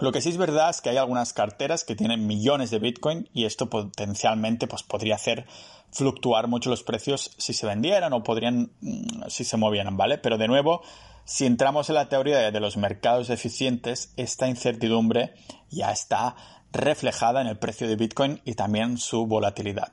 Lo 0.01 0.13
que 0.13 0.21
sí 0.21 0.29
es 0.29 0.37
verdad 0.37 0.71
es 0.71 0.81
que 0.81 0.91
hay 0.91 0.97
algunas 0.97 1.33
carteras 1.33 1.83
que 1.83 1.97
tienen 1.97 2.27
millones 2.27 2.71
de 2.71 2.79
Bitcoin 2.79 3.29
y 3.33 3.47
esto 3.47 3.69
potencialmente 3.69 4.69
pues, 4.69 4.85
podría 4.85 5.17
hacer 5.17 5.47
fluctuar 5.91 6.47
mucho 6.47 6.71
los 6.71 6.85
precios 6.85 7.33
si 7.39 7.53
se 7.53 7.67
vendieran 7.67 8.13
o 8.13 8.23
podrían 8.23 8.71
mm, 8.81 9.29
si 9.29 9.43
se 9.43 9.57
movieran, 9.57 9.97
¿vale? 9.97 10.19
Pero 10.19 10.39
de 10.39 10.47
nuevo, 10.47 10.83
si 11.29 11.45
entramos 11.45 11.91
en 11.91 11.97
la 11.97 12.09
teoría 12.09 12.51
de 12.51 12.59
los 12.59 12.79
mercados 12.79 13.29
eficientes, 13.29 14.15
esta 14.17 14.49
incertidumbre 14.49 15.35
ya 15.69 15.93
está 15.93 16.37
reflejada 16.73 17.43
en 17.43 17.49
el 17.49 17.59
precio 17.59 17.87
de 17.87 17.97
Bitcoin 17.97 18.41
y 18.47 18.55
también 18.55 18.97
su 18.97 19.27
volatilidad. 19.27 19.93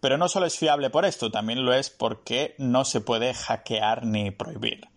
Pero 0.00 0.16
no 0.16 0.26
solo 0.26 0.46
es 0.46 0.56
fiable 0.56 0.88
por 0.88 1.04
esto, 1.04 1.30
también 1.30 1.66
lo 1.66 1.74
es 1.74 1.90
porque 1.90 2.54
no 2.56 2.86
se 2.86 3.02
puede 3.02 3.34
hackear 3.34 4.06
ni 4.06 4.30
prohibir. 4.30 4.88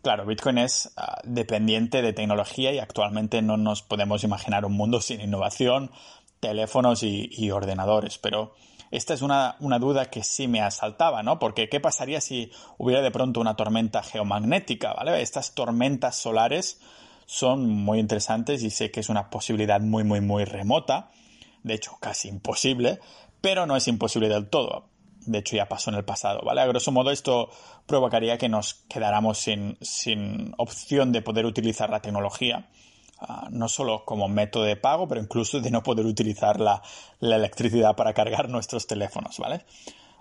Claro, 0.00 0.24
Bitcoin 0.24 0.56
es 0.56 0.90
ah, 0.96 1.20
dependiente 1.24 2.00
de 2.00 2.14
tecnología 2.14 2.72
y 2.72 2.78
actualmente 2.78 3.42
no 3.42 3.58
nos 3.58 3.82
podemos 3.82 4.24
imaginar 4.24 4.64
un 4.64 4.72
mundo 4.72 5.00
sin 5.02 5.20
innovación, 5.20 5.90
teléfonos 6.40 7.02
y, 7.02 7.50
ordenadores, 7.50 8.16
pero 8.16 8.54
esta 8.92 9.14
es 9.14 9.22
una, 9.22 9.56
una, 9.58 9.78
duda 9.78 10.10
que 10.10 10.22
sí 10.22 10.46
me 10.46 10.60
asaltaba, 10.60 11.22
¿no? 11.22 11.38
Porque 11.38 11.68
¿qué 11.68 11.80
pasaría 11.80 12.20
si 12.20 12.52
hubiera 12.78 13.02
de 13.02 13.10
pronto 13.10 13.40
una 13.40 13.56
tormenta 13.56 14.02
geomagnética, 14.02 14.92
¿vale? 14.92 15.20
Estas 15.22 15.54
tormentas 15.54 16.14
solares 16.14 16.80
son 17.26 17.68
muy 17.68 17.98
interesantes 17.98 18.62
y 18.62 18.70
sé 18.70 18.90
que 18.90 19.00
es 19.00 19.08
una 19.08 19.30
posibilidad 19.30 19.80
muy, 19.80 20.04
muy, 20.04 20.20
muy 20.20 20.44
remota, 20.44 21.10
de 21.62 21.74
hecho 21.74 21.96
casi 22.00 22.28
imposible, 22.28 23.00
pero 23.40 23.66
no 23.66 23.76
es 23.76 23.88
imposible 23.88 24.28
del 24.28 24.48
todo. 24.48 24.88
De 25.24 25.38
hecho, 25.38 25.56
ya 25.56 25.68
pasó 25.68 25.90
en 25.90 25.96
el 25.96 26.04
pasado, 26.04 26.40
¿vale? 26.44 26.60
A 26.60 26.66
grosso 26.66 26.90
modo, 26.90 27.10
esto 27.10 27.48
provocaría 27.86 28.38
que 28.38 28.48
nos 28.48 28.74
quedáramos 28.88 29.38
sin, 29.38 29.76
opción 30.58 31.12
de 31.12 31.22
poder 31.22 31.46
utilizar 31.46 31.90
la 31.90 32.00
tecnología, 32.00 32.68
ah, 33.22 33.48
no 33.50 33.68
solo 33.68 34.04
como 34.04 34.28
método 34.28 34.64
de 34.64 34.76
pago, 34.76 35.08
pero 35.08 35.20
incluso 35.20 35.60
de 35.60 35.70
no 35.70 35.82
poder 35.82 36.06
utilizar 36.06 36.60
la, 36.60 36.82
electricidad 37.20 37.96
para 37.96 38.12
cargar 38.12 38.48
nuestros 38.48 38.86
teléfonos, 38.86 39.38
¿vale? 39.38 39.64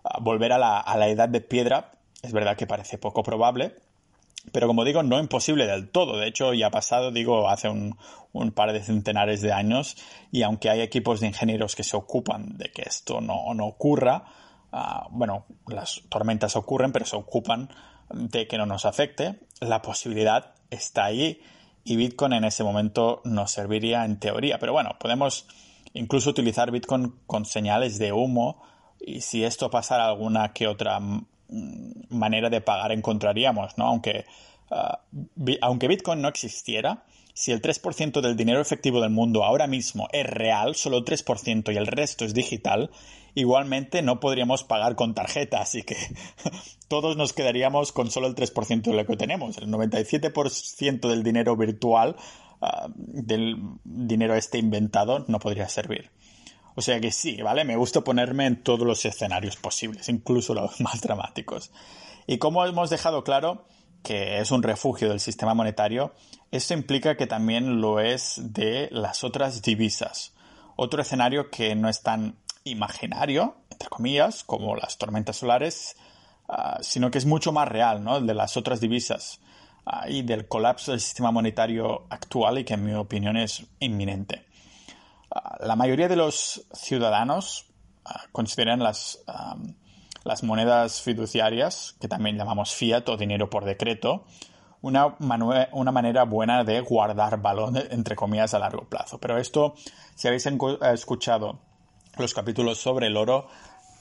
Ah, 0.04 0.20
volver 0.22 0.54
a 0.54 0.58
la, 0.58 0.80
a 0.80 0.98
la 0.98 1.08
edad 1.08 1.30
de 1.30 1.42
piedra 1.42 1.92
es 2.22 2.32
verdad 2.32 2.56
que 2.56 2.68
parece 2.68 2.98
poco 2.98 3.24
probable, 3.24 3.76
pero 4.52 4.68
como 4.68 4.84
digo, 4.84 5.04
no 5.04 5.20
imposible 5.20 5.68
del 5.68 5.90
todo. 5.90 6.18
De 6.18 6.28
hecho, 6.28 6.54
ya 6.54 6.68
ha 6.68 6.72
pasado, 6.72 7.12
digo, 7.12 7.50
hace 7.50 7.70
un, 7.70 7.96
par 8.54 8.74
de 8.74 8.82
centenares 8.82 9.42
de 9.42 9.52
años 9.52 9.98
y 10.32 10.44
aunque 10.44 10.70
hay 10.70 10.82
equipos 10.82 11.20
de 11.20 11.28
ingenieros 11.28 11.76
que 11.76 11.84
se 11.84 11.98
ocupan 11.98 12.58
de 12.58 12.72
que 12.72 12.84
esto 12.84 13.22
no, 13.22 13.54
no 13.54 13.66
ocurra, 13.68 14.24
ah, 14.72 15.08
bueno, 15.12 15.46
las 15.68 16.02
tormentas 16.10 16.56
ocurren, 16.56 16.92
pero 16.92 17.06
se 17.06 17.16
ocupan 17.16 17.70
de 18.10 18.48
que 18.48 18.58
no 18.58 18.66
nos 18.66 18.86
afecte, 18.86 19.40
la 19.60 19.82
posibilidad 19.82 20.54
está 20.70 21.06
ahí 21.06 21.42
y 21.84 21.96
Bitcoin 21.96 22.34
en 22.34 22.44
ese 22.44 22.64
momento 22.64 23.22
nos 23.24 23.52
serviría 23.52 24.06
en 24.06 24.20
teoría. 24.20 24.60
Pero 24.60 24.74
bueno, 24.74 24.96
podemos 25.00 25.48
incluso 25.94 26.30
utilizar 26.30 26.72
Bitcoin 26.72 27.14
con 27.28 27.46
señales 27.46 27.98
de 28.00 28.12
humo 28.12 28.62
y 29.00 29.22
si 29.22 29.44
esto 29.44 29.70
pasara 29.70 30.08
alguna 30.08 30.54
que 30.54 30.68
otra 30.68 31.00
manera 32.10 32.50
de 32.50 32.62
pagar 32.62 32.92
encontraríamos, 32.92 33.78
¿no? 33.78 33.88
Aunque, 33.88 34.26
ah, 34.70 35.02
aunque 35.62 35.88
Bitcoin 35.88 36.22
no 36.22 36.28
existiera, 36.28 37.04
si 37.34 37.52
el 37.52 37.62
3% 37.62 38.22
del 38.22 38.36
dinero 38.36 38.62
efectivo 38.62 39.02
del 39.02 39.10
mundo 39.10 39.44
ahora 39.44 39.68
mismo 39.68 40.08
es 40.12 40.26
real, 40.26 40.76
solo 40.76 40.98
el 40.98 41.06
3% 41.06 41.74
y 41.74 41.78
el 41.78 41.88
resto 41.88 42.26
es 42.26 42.34
digital, 42.34 42.92
igualmente 43.36 44.02
no 44.02 44.20
podríamos 44.20 44.64
pagar 44.64 44.96
con 44.96 45.14
tarjeta, 45.14 45.62
así 45.62 45.84
que 45.84 45.96
todos 46.88 47.18
nos 47.18 47.34
quedaríamos 47.34 47.92
con 47.92 48.12
solo 48.12 48.28
el 48.28 48.36
3% 48.36 48.82
de 48.82 48.94
lo 48.94 49.06
que 49.06 49.18
tenemos. 49.18 49.58
El 49.58 49.68
97% 49.68 51.10
del 51.10 51.24
dinero 51.24 51.56
virtual, 51.56 52.16
ah, 52.62 52.88
del 52.96 53.58
dinero 53.84 54.36
este 54.36 54.58
inventado, 54.58 55.26
no 55.28 55.40
podría 55.40 55.70
servir. 55.70 56.12
O 56.76 56.82
sea 56.82 57.00
que 57.00 57.12
sí, 57.12 57.42
¿vale? 57.42 57.66
Me 57.66 57.76
gusta 57.76 58.02
ponerme 58.02 58.46
en 58.46 58.64
todos 58.64 58.88
los 58.88 59.04
escenarios 59.06 59.56
posibles, 59.58 60.08
incluso 60.10 60.54
los 60.54 60.80
más 60.82 61.02
dramáticos. 61.02 61.72
Y 62.28 62.38
como 62.38 62.66
hemos 62.66 62.90
dejado 62.90 63.24
claro 63.24 63.66
que 64.04 64.40
es 64.40 64.52
un 64.52 64.64
refugio 64.64 65.10
del 65.10 65.20
sistema 65.20 65.54
monetario, 65.54 66.14
esto 66.52 66.74
implica 66.74 67.16
que 67.16 67.28
también 67.28 67.80
lo 67.82 68.00
es 68.00 68.36
de 68.38 68.90
las 68.92 69.24
otras 69.24 69.62
divisas. 69.62 70.34
Otro 70.76 71.02
escenario 71.02 71.50
que 71.50 71.76
no 71.76 71.88
es 71.88 72.02
tan 72.02 72.36
imaginario, 72.64 73.56
entre 73.70 73.90
comillas, 73.90 74.44
como 74.44 74.76
las 74.76 74.98
tormentas 74.98 75.38
solares, 75.38 75.96
ah, 76.50 76.78
sino 76.82 77.12
que 77.12 77.18
es 77.18 77.26
mucho 77.26 77.52
más 77.52 77.68
real, 77.68 78.04
¿no? 78.04 78.18
El 78.18 78.28
de 78.28 78.34
las 78.34 78.58
otras 78.58 78.82
divisas 78.82 79.40
ah, 79.86 80.10
y 80.10 80.24
del 80.24 80.48
colapso 80.48 80.92
del 80.92 81.00
sistema 81.00 81.32
monetario 81.32 82.06
actual 82.10 82.60
y 82.60 82.64
que 82.66 82.74
en 82.74 82.86
mi 82.86 82.94
opinión 82.94 83.38
es 83.38 83.64
inminente. 83.80 84.46
La 85.62 85.78
mayoría 85.78 86.10
de 86.10 86.18
los 86.18 86.66
ciudadanos 86.74 87.68
ah, 88.04 88.24
consideran 88.32 88.80
las, 88.80 89.24
las 90.24 90.44
monedas 90.44 91.02
fiduciarias, 91.02 91.96
que 92.00 92.08
también 92.08 92.38
llamamos 92.38 92.74
fiat 92.74 93.08
o 93.10 93.18
dinero 93.18 93.50
por 93.50 93.66
decreto, 93.66 94.26
una, 94.82 95.16
una, 95.72 95.92
manera 95.92 96.24
buena 96.24 96.64
de 96.64 96.82
guardar 96.82 97.42
valor, 97.42 97.72
entre 97.92 98.16
comillas, 98.16 98.54
a 98.54 98.60
largo 98.60 98.90
plazo. 98.90 99.20
Pero 99.20 99.38
esto, 99.38 99.76
si 100.16 100.28
habéis 100.28 100.48
escuchado 100.94 101.60
los 102.18 102.34
capítulos 102.34 102.80
sobre 102.80 103.08
el 103.08 103.18
oro, 103.18 103.48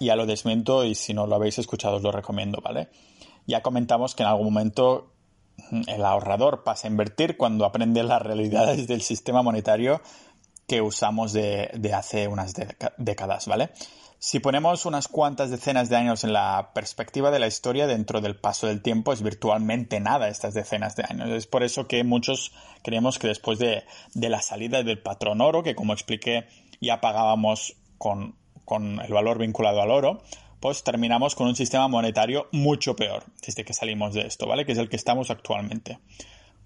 ya 0.00 0.16
lo 0.16 0.26
desmiento 0.26 0.84
y 0.84 0.94
si 0.94 1.12
no 1.12 1.26
lo 1.26 1.36
habéis 1.36 1.58
escuchado 1.58 1.96
os 1.96 2.02
lo 2.02 2.10
recomiendo, 2.10 2.60
¿vale? 2.62 2.88
Ya 3.46 3.62
comentamos 3.62 4.14
que 4.14 4.22
en 4.22 4.30
algún 4.30 4.46
momento 4.46 5.12
mm, 5.70 5.82
el 5.88 6.04
ahorrador 6.04 6.64
pasa 6.64 6.88
a 6.88 6.90
invertir 6.90 7.36
cuando 7.36 7.66
aprende 7.66 8.02
las 8.02 8.22
realidades 8.22 8.86
del 8.86 9.02
sistema 9.02 9.42
monetario 9.42 10.00
que 10.66 10.80
usamos 10.80 11.32
de, 11.32 11.92
hace 11.94 12.28
unas 12.28 12.54
décadas, 12.96 13.46
¿vale? 13.46 13.70
Si 14.22 14.38
ponemos 14.38 14.84
unas 14.84 15.08
cuantas 15.08 15.48
decenas 15.48 15.88
de 15.88 15.96
años 15.96 16.24
en 16.24 16.34
la 16.34 16.72
perspectiva 16.74 17.30
de 17.30 17.38
la 17.38 17.46
historia 17.46 17.86
dentro 17.86 18.20
del 18.20 18.36
paso 18.36 18.66
del 18.66 18.82
tiempo, 18.82 19.14
es 19.14 19.22
virtualmente 19.22 19.98
nada 19.98 20.28
estas 20.28 20.52
decenas 20.52 20.94
de 20.94 21.06
años. 21.08 21.30
Es 21.30 21.46
por 21.46 21.62
eso 21.62 21.88
que 21.88 22.04
muchos 22.04 22.52
creemos 22.82 23.18
que 23.18 23.28
después 23.28 23.58
de, 23.58 23.82
la 24.12 24.42
salida 24.42 24.82
del 24.82 24.98
patrón 24.98 25.40
oro, 25.40 25.62
que 25.62 25.74
como 25.74 25.94
expliqué 25.94 26.46
ya 26.82 27.00
pagábamos 27.00 27.76
con, 27.96 28.36
con 28.66 29.00
el 29.00 29.10
valor 29.10 29.38
vinculado 29.38 29.80
al 29.80 29.90
oro, 29.90 30.20
pues 30.60 30.84
terminamos 30.84 31.34
con 31.34 31.46
un 31.46 31.56
sistema 31.56 31.88
monetario 31.88 32.46
mucho 32.52 32.96
peor 32.96 33.24
desde 33.40 33.64
que 33.64 33.72
salimos 33.72 34.12
de 34.12 34.26
esto, 34.26 34.46
¿vale? 34.46 34.66
Que 34.66 34.72
es 34.72 34.78
el 34.78 34.90
que 34.90 34.96
estamos 34.96 35.30
actualmente. 35.30 35.98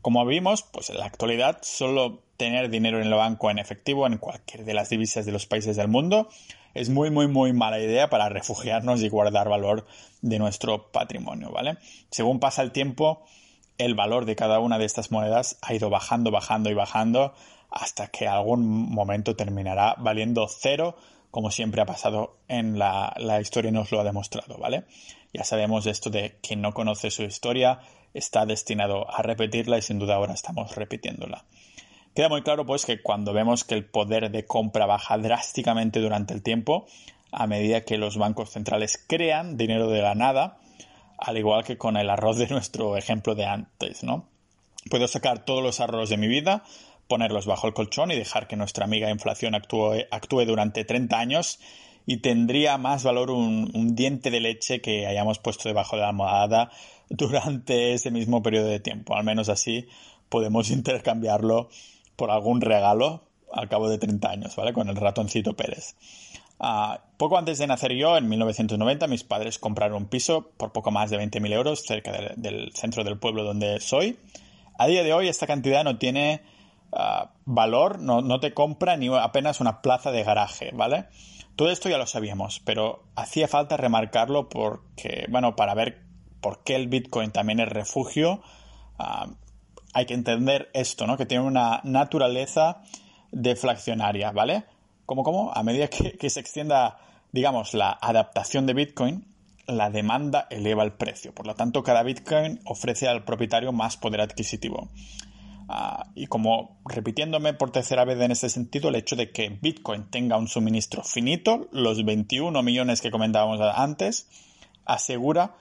Como 0.02 0.26
vimos, 0.26 0.64
pues 0.64 0.90
en 0.90 0.98
la 0.98 1.06
actualidad 1.06 1.58
solo 1.62 2.24
tener 2.36 2.68
dinero 2.68 3.00
en 3.00 3.06
el 3.06 3.14
banco 3.14 3.48
en 3.48 3.60
efectivo 3.60 4.08
en 4.08 4.18
cualquier 4.18 4.64
de 4.64 4.74
las 4.74 4.90
divisas 4.90 5.24
de 5.24 5.30
los 5.30 5.46
países 5.46 5.76
del 5.76 5.86
mundo 5.86 6.28
es 6.74 6.90
muy, 6.90 7.10
muy, 7.10 7.28
muy 7.28 7.52
mala 7.52 7.78
idea 7.78 8.10
para 8.10 8.28
refugiarnos 8.28 9.00
y 9.00 9.08
guardar 9.08 9.48
valor 9.48 9.86
de 10.22 10.38
nuestro 10.38 10.90
patrimonio, 10.90 11.50
¿vale? 11.50 11.78
Según 12.10 12.40
pasa 12.40 12.62
el 12.62 12.72
tiempo, 12.72 13.24
el 13.78 13.94
valor 13.94 14.24
de 14.24 14.36
cada 14.36 14.58
una 14.58 14.78
de 14.78 14.84
estas 14.84 15.10
monedas 15.10 15.58
ha 15.62 15.74
ido 15.74 15.90
bajando, 15.90 16.30
bajando 16.30 16.70
y 16.70 16.74
bajando 16.74 17.34
hasta 17.70 18.08
que 18.08 18.28
algún 18.28 18.92
momento 18.92 19.34
terminará 19.34 19.96
valiendo 19.98 20.46
cero, 20.48 20.96
como 21.30 21.50
siempre 21.50 21.80
ha 21.80 21.86
pasado 21.86 22.36
en 22.46 22.78
la, 22.78 23.14
la 23.18 23.40
historia 23.40 23.70
y 23.70 23.72
nos 23.72 23.90
lo 23.90 24.00
ha 24.00 24.04
demostrado, 24.04 24.58
¿vale? 24.58 24.84
Ya 25.32 25.42
sabemos 25.42 25.86
esto 25.86 26.10
de 26.10 26.38
quien 26.40 26.60
no 26.60 26.72
conoce 26.72 27.10
su 27.10 27.24
historia 27.24 27.80
está 28.14 28.46
destinado 28.46 29.10
a 29.12 29.22
repetirla 29.22 29.76
y 29.78 29.82
sin 29.82 29.98
duda 29.98 30.14
ahora 30.14 30.34
estamos 30.34 30.74
repitiéndola. 30.76 31.44
Queda 32.14 32.28
muy 32.28 32.42
claro 32.42 32.64
pues 32.64 32.86
que 32.86 33.02
cuando 33.02 33.32
vemos 33.32 33.64
que 33.64 33.74
el 33.74 33.84
poder 33.84 34.30
de 34.30 34.46
compra 34.46 34.86
baja 34.86 35.18
drásticamente 35.18 35.98
durante 35.98 36.32
el 36.32 36.42
tiempo, 36.42 36.86
a 37.32 37.48
medida 37.48 37.80
que 37.80 37.98
los 37.98 38.16
bancos 38.16 38.50
centrales 38.50 39.04
crean 39.08 39.56
dinero 39.56 39.90
de 39.90 40.00
la 40.00 40.14
nada, 40.14 40.58
al 41.18 41.36
igual 41.38 41.64
que 41.64 41.76
con 41.76 41.96
el 41.96 42.08
arroz 42.08 42.38
de 42.38 42.46
nuestro 42.46 42.96
ejemplo 42.96 43.34
de 43.34 43.46
antes, 43.46 44.04
¿no? 44.04 44.28
Puedo 44.90 45.08
sacar 45.08 45.44
todos 45.44 45.60
los 45.60 45.80
arroz 45.80 46.08
de 46.08 46.16
mi 46.16 46.28
vida, 46.28 46.62
ponerlos 47.08 47.46
bajo 47.46 47.66
el 47.66 47.74
colchón 47.74 48.12
y 48.12 48.16
dejar 48.16 48.46
que 48.46 48.54
nuestra 48.54 48.84
amiga 48.84 49.10
inflación 49.10 49.56
actúe, 49.56 50.04
actúe 50.12 50.44
durante 50.44 50.84
30 50.84 51.18
años 51.18 51.58
y 52.06 52.18
tendría 52.18 52.78
más 52.78 53.02
valor 53.02 53.32
un, 53.32 53.72
un, 53.74 53.96
diente 53.96 54.30
de 54.30 54.38
leche 54.38 54.80
que 54.80 55.08
hayamos 55.08 55.40
puesto 55.40 55.68
debajo 55.68 55.96
de 55.96 56.02
la 56.02 56.10
almohada 56.10 56.70
durante 57.08 57.94
ese 57.94 58.12
mismo 58.12 58.40
periodo 58.40 58.68
de 58.68 58.78
tiempo. 58.78 59.16
Al 59.16 59.24
menos 59.24 59.48
así 59.48 59.88
podemos 60.28 60.70
intercambiarlo 60.70 61.70
por 62.16 62.30
algún 62.30 62.60
regalo 62.60 63.22
al 63.52 63.68
cabo 63.68 63.88
de 63.88 63.98
30 63.98 64.28
años, 64.28 64.56
¿vale? 64.56 64.72
Con 64.72 64.88
el 64.88 64.96
ratoncito 64.96 65.54
Pérez. 65.54 65.94
Ah, 66.60 67.00
poco 67.16 67.36
antes 67.36 67.58
de 67.58 67.66
nacer 67.66 67.92
yo, 67.92 68.16
en 68.16 68.28
1990, 68.28 69.06
mis 69.06 69.24
padres 69.24 69.58
compraron 69.58 69.96
un 69.96 70.08
piso 70.08 70.50
por 70.56 70.72
poco 70.72 70.90
más 70.90 71.10
de 71.10 71.18
20.000 71.18 71.52
euros 71.52 71.84
cerca 71.84 72.12
del 72.36 72.72
centro 72.74 73.04
del 73.04 73.18
pueblo 73.18 73.44
donde 73.44 73.80
soy. 73.80 74.18
A 74.78 74.86
día 74.86 75.02
de 75.02 75.12
hoy 75.12 75.28
esta 75.28 75.46
cantidad 75.46 75.84
no 75.84 75.98
tiene 75.98 76.42
ah, 76.92 77.32
valor, 77.44 78.00
no, 78.00 78.22
no, 78.22 78.40
te 78.40 78.54
compra 78.54 78.96
ni 78.96 79.08
apenas 79.08 79.60
una 79.60 79.82
plaza 79.82 80.10
de 80.10 80.24
garaje, 80.24 80.70
¿vale? 80.72 81.06
Todo 81.56 81.70
esto 81.70 81.88
ya 81.88 81.98
lo 81.98 82.06
sabíamos, 82.06 82.60
pero 82.60 83.04
hacía 83.14 83.46
falta 83.46 83.76
remarcarlo 83.76 84.48
porque, 84.48 85.26
bueno, 85.28 85.54
para 85.54 85.74
ver 85.74 86.02
por 86.40 86.64
qué 86.64 86.74
el 86.74 86.88
Bitcoin 86.88 87.30
también 87.30 87.60
es 87.60 87.68
refugio, 87.68 88.42
ah, 88.98 89.28
hay 89.94 90.06
que 90.06 90.14
entender 90.14 90.70
esto, 90.74 91.06
¿no? 91.06 91.16
Que 91.16 91.24
tiene 91.24 91.44
una 91.44 91.80
naturaleza 91.84 92.82
deflacionaria, 93.30 94.32
¿vale? 94.32 94.64
¿Cómo, 95.06 95.22
cómo? 95.22 95.52
A 95.54 95.62
medida 95.62 95.88
que, 95.88 96.30
se 96.30 96.40
extienda, 96.40 96.98
digamos, 97.32 97.74
la 97.74 97.96
adaptación 98.00 98.66
de 98.66 98.74
Bitcoin, 98.74 99.24
la 99.66 99.90
demanda 99.90 100.46
eleva 100.50 100.82
el 100.82 100.92
precio. 100.92 101.32
Por 101.32 101.46
lo 101.46 101.54
tanto, 101.54 101.82
cada 101.82 102.02
Bitcoin 102.02 102.60
ofrece 102.64 103.08
al 103.08 103.24
propietario 103.24 103.72
más 103.72 103.96
poder 103.96 104.20
adquisitivo. 104.20 104.88
Ah, 105.68 106.08
y 106.14 106.26
como 106.26 106.78
repitiéndome 106.84 107.54
por 107.54 107.70
tercera 107.70 108.04
vez 108.04 108.20
en 108.20 108.32
ese 108.32 108.50
sentido, 108.50 108.88
el 108.88 108.96
hecho 108.96 109.16
de 109.16 109.30
que 109.30 109.48
Bitcoin 109.48 110.10
tenga 110.10 110.36
un 110.36 110.48
suministro 110.48 111.02
finito, 111.04 111.68
los 111.72 112.04
21 112.04 112.62
millones 112.62 113.00
que 113.00 113.10
comentábamos 113.10 113.60
antes, 113.74 114.28
asegura 114.84 115.54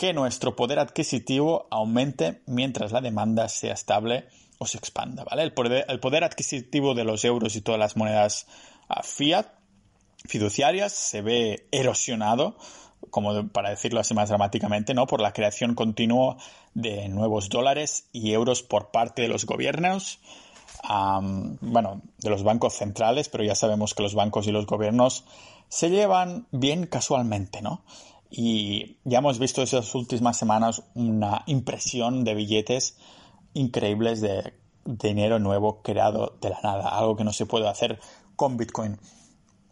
que 0.00 0.14
nuestro 0.14 0.56
poder 0.56 0.78
adquisitivo 0.78 1.66
aumente 1.70 2.40
mientras 2.46 2.90
la 2.90 3.02
demanda 3.02 3.50
sea 3.50 3.74
estable 3.74 4.28
o 4.56 4.64
se 4.64 4.78
expanda, 4.78 5.24
¿vale? 5.24 5.42
El 5.42 5.52
poder, 5.52 6.24
adquisitivo 6.24 6.94
de 6.94 7.04
los 7.04 7.22
euros 7.22 7.54
y 7.54 7.60
todas 7.60 7.78
las 7.78 7.98
monedas 7.98 8.46
ah, 8.88 9.02
fiat 9.02 9.48
fiduciarias 10.24 10.94
se 10.94 11.20
ve 11.20 11.68
erosionado, 11.70 12.56
como 13.10 13.48
para 13.48 13.68
decirlo 13.68 14.00
así 14.00 14.14
más 14.14 14.30
dramáticamente, 14.30 14.94
¿no? 14.94 15.06
Por 15.06 15.20
la 15.20 15.34
creación 15.34 15.74
continua 15.74 16.38
de 16.72 17.10
nuevos 17.10 17.50
dólares 17.50 18.08
y 18.10 18.32
euros 18.32 18.62
por 18.62 18.92
parte 18.92 19.20
de 19.20 19.28
los 19.28 19.44
gobiernos, 19.44 20.18
bueno, 21.60 22.00
de 22.16 22.30
los 22.30 22.42
bancos 22.42 22.72
centrales, 22.72 23.28
pero 23.28 23.44
ya 23.44 23.54
sabemos 23.54 23.92
que 23.92 24.02
los 24.02 24.14
bancos 24.14 24.46
y 24.46 24.50
los 24.50 24.64
gobiernos 24.64 25.26
se 25.68 25.90
llevan 25.90 26.46
bien 26.52 26.86
casualmente, 26.86 27.60
¿no? 27.60 27.82
Y 28.30 28.98
ya 29.04 29.18
hemos 29.18 29.38
visto 29.38 29.62
esas 29.62 29.94
últimas 29.94 30.36
semanas 30.36 30.82
una 30.94 31.42
impresión 31.46 32.22
de 32.22 32.34
billetes 32.34 32.96
increíbles 33.54 34.20
de 34.20 34.54
dinero 34.84 35.38
nuevo 35.38 35.82
creado 35.82 36.38
de 36.40 36.50
la 36.50 36.60
nada, 36.62 36.88
algo 36.88 37.16
que 37.16 37.24
no 37.24 37.32
se 37.32 37.46
puede 37.46 37.68
hacer 37.68 37.98
con 38.36 38.56
Bitcoin 38.56 38.98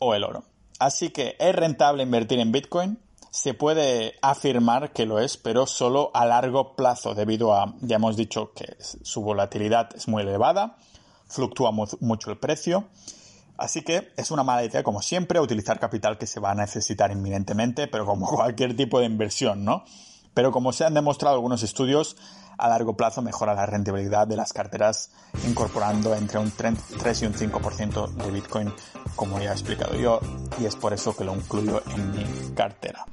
o 0.00 0.14
el 0.14 0.24
oro. 0.24 0.42
Así 0.78 1.10
que 1.10 1.36
es 1.38 1.54
rentable 1.54 2.02
invertir 2.02 2.40
en 2.40 2.52
Bitcoin. 2.52 2.98
se 3.30 3.54
puede 3.54 4.14
afirmar 4.22 4.92
que 4.92 5.06
lo 5.06 5.18
es, 5.18 5.36
pero 5.36 5.66
solo 5.66 6.10
a 6.14 6.26
largo 6.26 6.74
plazo, 6.76 7.14
debido 7.14 7.54
a, 7.54 7.74
ya 7.80 7.96
hemos 7.96 8.16
dicho 8.16 8.52
que 8.52 8.76
su 8.80 9.22
volatilidad 9.22 9.94
es 9.94 10.08
muy 10.08 10.22
elevada, 10.22 10.76
fluctúa 11.28 11.70
mucho 11.72 12.30
el 12.30 12.38
precio, 12.38 12.84
así 13.58 13.82
que 13.82 14.12
es 14.16 14.30
una 14.30 14.42
mala 14.42 14.64
idea, 14.64 14.82
como 14.82 15.02
siempre, 15.02 15.40
utilizar 15.40 15.78
capital 15.78 16.16
que 16.16 16.26
se 16.26 16.40
va 16.40 16.52
a 16.52 16.54
necesitar 16.54 17.10
inminentemente, 17.10 17.88
pero 17.88 18.06
como 18.06 18.26
cualquier 18.34 18.76
tipo 18.76 19.00
de 19.00 19.06
inversión, 19.06 19.64
¿no? 19.64 19.84
Pero 20.32 20.52
como 20.52 20.72
se 20.72 20.84
han 20.84 20.94
demostrado 20.94 21.34
algunos 21.34 21.62
estudios, 21.62 22.16
a 22.58 22.68
largo 22.68 22.96
plazo 22.96 23.22
mejora 23.22 23.54
la 23.54 23.66
rentabilidad 23.66 24.26
de 24.26 24.36
las 24.36 24.52
carteras 24.52 25.10
incorporando 25.46 26.14
entre 26.14 26.38
un 26.38 26.50
3 26.50 27.22
y 27.22 27.26
un 27.26 27.34
5% 27.34 28.14
de 28.14 28.30
Bitcoin, 28.30 28.72
como 29.16 29.38
ya 29.38 29.50
he 29.50 29.52
explicado 29.52 29.94
yo, 29.96 30.20
y 30.60 30.66
es 30.66 30.76
por 30.76 30.92
eso 30.92 31.16
que 31.16 31.24
lo 31.24 31.34
incluyo 31.34 31.82
en 31.94 32.10
mi 32.12 32.54
cartera. 32.54 33.04